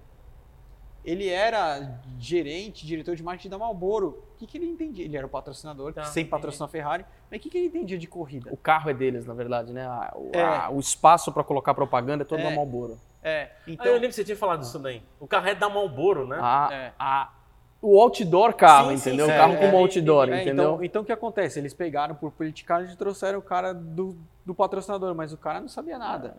[1.04, 4.22] Ele era gerente, diretor de marketing da Marlboro.
[4.34, 5.04] O que, que ele entendia?
[5.04, 6.24] Ele era o patrocinador, Tá, entendi.
[6.28, 7.04] patrocinou a Ferrari.
[7.28, 8.48] Mas o que, que ele entendia de corrida?
[8.52, 9.84] O carro é deles, na verdade, né?
[9.84, 10.42] A- o, É.
[10.44, 12.44] a- o espaço para colocar propaganda é todo É.
[12.44, 13.00] da Marlboro.
[13.22, 13.86] É, Ah, então...
[13.86, 15.02] eu lembro que você tinha falado disso daí.
[15.20, 16.38] O carro é da Marlboro, né?
[16.40, 16.92] A, É.
[16.98, 17.32] a-
[17.80, 19.26] o outdoor carro, Sim, sim, entendeu?
[19.26, 19.32] sim.
[19.32, 20.52] o carro É, como é, outdoor, É, entendeu?
[20.74, 21.58] então, então o que acontece?
[21.58, 25.68] Eles pegaram por politicagem e trouxeram o cara do, do patrocinador, mas o cara não
[25.68, 26.36] sabia nada.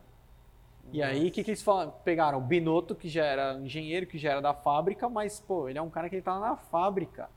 [0.91, 1.91] E aí, o que, que eles falaram?
[2.03, 5.79] Pegaram o Binotto, que já era engenheiro, que já era da fábrica, mas, pô, ele
[5.79, 7.29] é um cara que ele tá na fábrica.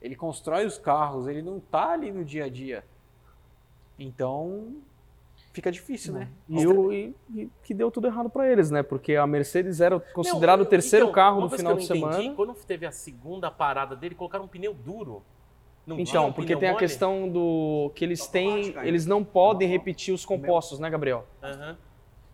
[0.00, 2.84] Ele constrói os carros, ele não tá ali no dia a dia.
[3.98, 4.74] Então,
[5.54, 6.28] fica difícil, né?
[6.48, 8.82] E, o- e- e que deu tudo errado para eles, né?
[8.82, 11.96] Porque a Mercedes era considerado Não, o terceiro então, carro do final que de eu
[11.96, 12.34] entendi, semana.
[12.34, 15.22] Quando teve a segunda parada dele, colocaram um pneu duro.
[15.86, 16.80] Não Então, porque tem a mole?
[16.84, 18.88] questão do que eles têm, Automático ainda.
[18.88, 21.24] eles não podem repetir os compostos, né, Gabriel?
[21.42, 21.76] Aham.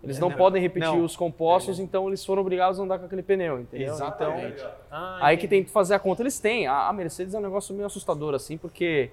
[0.02, 0.36] Eles É, não não.
[0.38, 1.04] podem repetir Não.
[1.04, 3.92] os compostos, então eles foram obrigados a andar com aquele pneu, entendeu?
[3.92, 4.54] Exatamente.
[4.54, 6.22] Então, Ah, aí que tem que fazer a conta.
[6.22, 6.66] Eles têm.
[6.66, 9.10] A, a Mercedes é um negócio meio assustador, assim, porque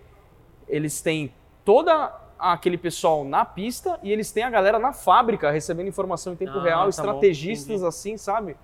[0.70, 1.34] eles têm
[1.66, 2.10] toda
[2.40, 6.58] aquele pessoal na pista e eles têm a galera na fábrica recebendo informação em tempo
[6.58, 7.88] Ah, real, tá bom, estrategistas entendi.
[7.88, 8.56] assim, sabe?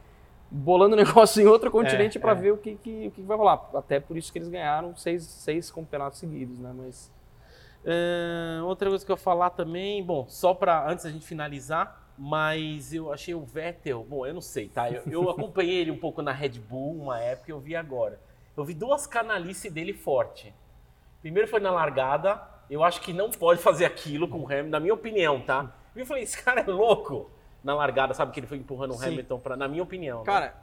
[0.49, 2.35] Bolando negócio em outro continente É, pra é.
[2.35, 3.69] ver o que, que, o que vai rolar.
[3.73, 6.73] Até por isso que eles ganharam seis, seis campeonatos seguidos, né?
[6.75, 7.11] Mas
[8.65, 12.93] outra coisa que eu ia falar também, bom, só para antes da gente finalizar, mas
[12.93, 14.89] eu achei o Vettel, bom, eu não sei, tá?
[14.89, 18.19] Eu, eu acompanhei ele um pouco na Red Bull, uma época, eu vi agora.
[18.55, 20.53] Eu vi duas canalices dele forte.
[21.21, 22.39] Primeiro foi na largada,
[22.69, 25.71] eu acho que não pode fazer aquilo com o Hamilton, na minha opinião, tá?
[25.95, 27.29] Eu falei, esse cara é louco.
[27.63, 29.01] Na largada, sabe que ele foi empurrando o.
[29.01, 30.19] Hamilton para, na minha opinião.
[30.19, 30.25] né?
[30.25, 30.53] Cara,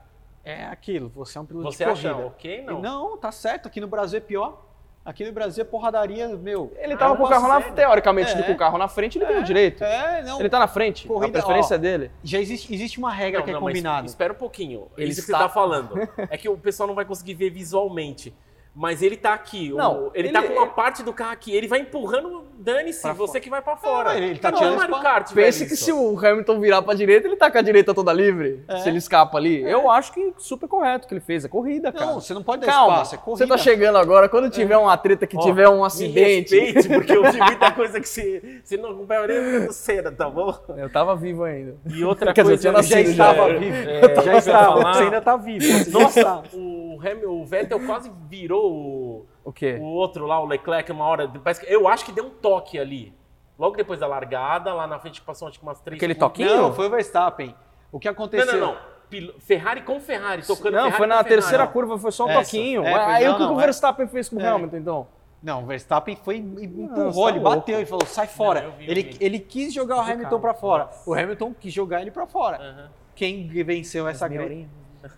[0.43, 1.09] é aquilo.
[1.15, 2.27] Você é um piloto você de acha corrida.
[2.27, 2.61] ok?
[2.63, 2.79] Não.
[2.81, 3.67] Não, tá certo.
[3.67, 4.65] Aqui no Brasil é pior.
[5.03, 6.71] Aqui no Brasil é porradaria, meu.
[6.77, 7.71] ele Ah, tava eu com o carro na né?
[7.71, 8.43] teoricamente, É.
[8.43, 9.83] com o carro na frente, ele tem o direito.
[9.83, 10.39] É, não.
[10.39, 12.11] Ele tá na frente, Corrida, a preferência ó, é dele.
[12.23, 14.05] Já existe, existe uma regra Não, que é não, mas combinado.
[14.05, 14.89] Espera um pouquinho.
[14.95, 15.95] Ele Isso que está- você tá falando.
[16.29, 18.31] É que o pessoal não vai conseguir ver visualmente.
[18.73, 19.69] Mas ele tá aqui.
[19.73, 21.53] o- Não, ele, ele- tá com uma parte do carro aqui.
[21.53, 23.39] Ele vai empurrando, dane-se, você fora.
[23.41, 24.11] que vai pra fora.
[24.11, 24.99] Ah, ele- tá não tirando é Mario.
[25.01, 25.83] Kart, Pense velho, que isso.
[25.85, 28.63] se o Hamilton virar pra direita, ele tá com a direita toda livre.
[28.69, 28.77] É.
[28.77, 29.61] Se ele escapa ali.
[29.61, 31.43] Eu acho que super correto o que ele fez.
[31.43, 32.05] É corrida, cara.
[32.05, 33.45] Não, você não pode dar Calma, espaço, é corrida.
[33.45, 34.29] você tá chegando agora.
[34.29, 36.57] Quando tiver uma treta que Ó, tiver um Me acidente.
[36.57, 40.57] respeite, porque eu vi muita coisa que você, você não acompanha do cena, tá bom?
[40.77, 41.75] Eu tava vivo ainda.
[41.93, 42.69] E outra Quer dizer, coisa...
[42.69, 43.59] eu tinha já nascido estava já.
[43.59, 43.75] vivo.
[43.75, 44.93] É, já estava.
[44.93, 45.61] Você ainda tá vivo.
[45.65, 49.77] Já Nossa, o, Hamilton, o Vettel quase virou o, O quê?
[49.79, 51.27] o outro lá, o Leclerc, uma hora.
[51.43, 53.13] Parece que- eu acho que deu um toque ali.
[53.59, 56.55] Logo depois da largada, lá na frente passou acho que umas três Aquele toquinho?
[56.57, 57.55] Não, foi o Verstappen.
[57.91, 58.59] O que Não, aconteceu?
[58.59, 58.77] não, não.
[59.09, 61.29] Pil- Ferrari com Ferrari, tocando Não, Ferrari foi na Ferrari.
[61.35, 62.41] terceira curva, foi só um Essa.
[62.43, 62.83] toquinho.
[62.85, 63.63] É, foi- Aí não, o que não, o é.
[63.63, 64.47] Verstappen fez com o É.
[64.47, 65.07] Hamilton, então?
[65.43, 67.57] Não, o Verstappen foi e Não, empurrou, tá ele louco.
[67.57, 68.61] bateu e falou, sai fora.
[68.61, 70.89] Não, vi, ele, ele quis jogar o Hamilton pra fora.
[71.05, 72.57] O Hamilton quis jogar ele pra fora.
[72.57, 72.89] Aham.
[73.15, 74.67] Quem venceu essa briga?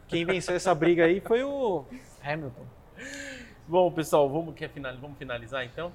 [0.08, 1.84] Quem venceu essa briga aí foi o
[2.24, 2.64] Hamilton.
[3.68, 5.92] Bom, pessoal, vamos, quer final, vamos finalizar então?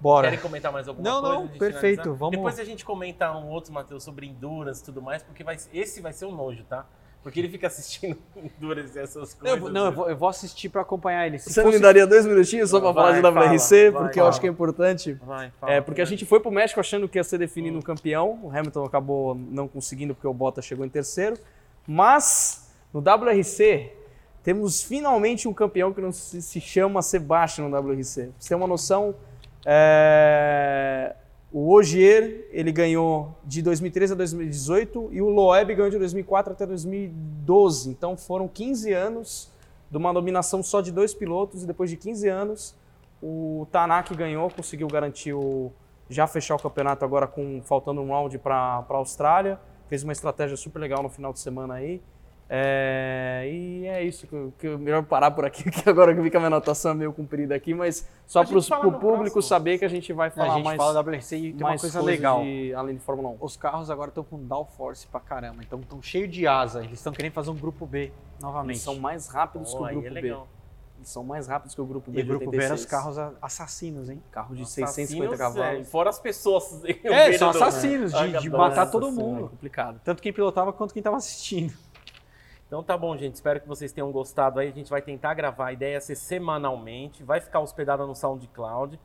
[0.00, 0.28] Bora.
[0.28, 1.36] Querem comentar mais alguma Não, coisa?
[1.36, 2.18] não, de perfeito, finalizar?
[2.18, 5.56] vamos- Depois a gente comenta um outro, Matheus, sobre endurance e tudo mais, porque vai,
[5.72, 6.84] esse vai ser um nojo, tá?
[7.22, 9.60] Porque ele fica assistindo Endurance e essas Não, eu coisas.
[9.60, 11.38] vou, não, eu vou, eu vou assistir pra acompanhar ele.
[11.38, 13.92] Se Você fosse- me daria dois minutinhos só pra Vai, falar de WRC?
[13.92, 15.12] fala, porque vai, eu acho que é importante.
[15.24, 16.08] Vai, fala, É, porque a né?
[16.10, 18.40] gente foi pro México achando que ia ser definido um campeão.
[18.42, 21.36] O Hamilton acabou não conseguindo porque o Bottas chegou em terceiro.
[21.86, 23.92] Mas no WRC
[24.42, 28.22] temos finalmente um campeão que não se, chama Sebastian no WRC.
[28.24, 29.14] Pra você ter uma noção,
[29.64, 31.14] é,
[31.52, 36.66] o Ogier ele ganhou de 2013 a 2018 e o Loeb ganhou de 2004 até
[36.66, 37.90] 2012.
[37.90, 39.52] Então foram 15 anos
[39.90, 42.74] de uma dominação só de dois pilotos e depois de 15 anos
[43.22, 45.70] o Tanak ganhou, conseguiu garantir o
[46.08, 49.58] já fechar o campeonato agora com faltando um round para a Austrália.
[49.88, 52.02] Fez uma estratégia super legal no final de semana aí.
[52.54, 56.20] É, e é isso, que, eu- que eu- melhor parar por aqui, que agora que
[56.22, 59.40] fica a minha anotação meio comprida aqui, mas só A para o público próximo.
[59.42, 61.70] saber que a gente vai a falar gente mais, fala da WRC e tem uma
[61.70, 62.42] mais coisa legal.
[62.42, 63.36] de- além de Fórmula 1.
[63.40, 66.80] Os carros agora estão com downforce pra caramba, então estão cheios de asa.
[66.84, 68.72] Eles estão querendo fazer um grupo B novamente.
[68.76, 70.20] Eles são mais rápidos Pô, que o grupo é B.
[70.20, 70.46] legal.
[70.98, 72.86] Eles são mais rápidos que o grupo B E o grupo B eram os 86.
[72.86, 74.22] carros a- assassinos, hein?
[74.30, 75.88] Carro de Assassinos, 650 é, cavalos.
[75.88, 76.82] fora as pessoas.
[77.02, 79.46] É, são assassinos, de, de matar todo Senhora, mundo.
[79.46, 80.00] É complicado.
[80.04, 81.72] Tanto quem pilotava quanto quem estava assistindo.
[82.72, 83.34] Então tá bom, gente.
[83.34, 84.68] Espero que vocês tenham gostado aí.
[84.68, 85.66] A gente vai tentar gravar.
[85.66, 87.22] A ideia é ser semanalmente.
[87.22, 88.98] Vai ficar hospedado no SoundCloud.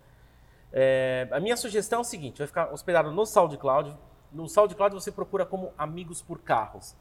[0.72, 3.94] É, a minha sugestão é o seguinte: vai ficar hospedado no SoundCloud.
[4.32, 6.96] No SoundCloud você procura como Amigos por Carros.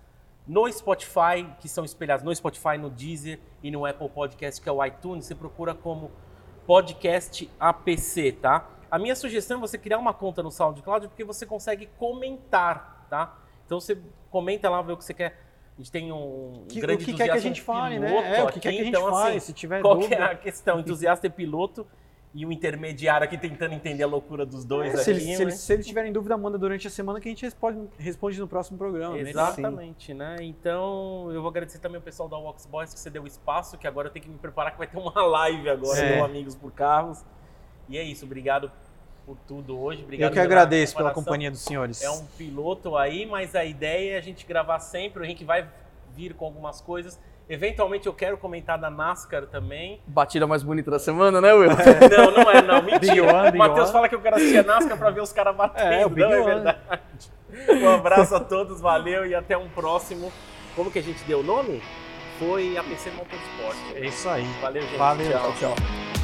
[0.45, 4.73] No Spotify, que são espelhados no Spotify, no Deezer e no Apple Podcast, que é
[4.73, 6.11] o iTunes, você procura como
[6.67, 8.69] Podcast APC, tá?
[8.91, 13.39] A minha sugestão é você criar uma conta no SoundCloud porque você consegue comentar, tá?
[13.64, 13.97] Então você
[14.33, 15.45] comenta lá, vê o que você quer.
[15.77, 18.39] A gente tem um Que- grande o que quer que a gente fale, piloto né?
[18.39, 19.37] É, o que aqui, quer que a gente então, fale.
[19.37, 20.24] assim, Se tiver qual é dúvida.
[20.24, 20.81] a questão?
[20.81, 21.87] Entusiasta e piloto
[22.35, 25.37] e o intermediário aqui tentando entender a loucura dos dois É, se, aqui, eles, se,
[25.37, 25.43] né?
[25.43, 28.49] eles, se eles tiverem dúvida, manda durante a semana que a gente responde, responde no
[28.49, 29.14] próximo programa.
[29.16, 29.29] né?
[29.29, 30.37] Exatamente, né?
[30.41, 33.87] Então, eu vou agradecer também o pessoal da Wax Boys que você deu espaço, que
[33.87, 36.18] agora eu tenho que me preparar que vai ter uma live agora É.
[36.18, 37.22] do Amigos por Carros.
[37.89, 38.70] E é isso, obrigado
[39.27, 40.05] por tudo hoje.
[40.05, 42.01] Obrigado Eu que agradeço pela companhia dos senhores.
[42.01, 45.20] É um piloto aí, mas a ideia é a gente gravar sempre.
[45.20, 45.68] O Henrique vai
[46.14, 47.18] vir com algumas coisas.
[47.49, 50.01] Eventualmente eu quero comentar da NASCAR também.
[50.07, 51.70] Batida mais bonita da semana, né, Will?
[52.16, 52.83] Não, não é, não.
[52.83, 53.22] Big Mentira.
[53.35, 53.93] One, o Big Matheus One.
[53.93, 55.93] fala que eu quero assistir a NASCAR pra ver os caras batendo.
[55.93, 56.79] É, o Big não é verdade.
[57.68, 60.33] Um abraço a todos, valeu e até um próximo.
[60.74, 61.81] Como que a gente deu o nome?
[62.39, 63.77] Foi APC Motorsport.
[63.95, 64.45] É isso aí.
[64.61, 64.97] Valeu, gente.
[64.99, 65.53] Valeu, Tchau.
[65.59, 66.16] tchau.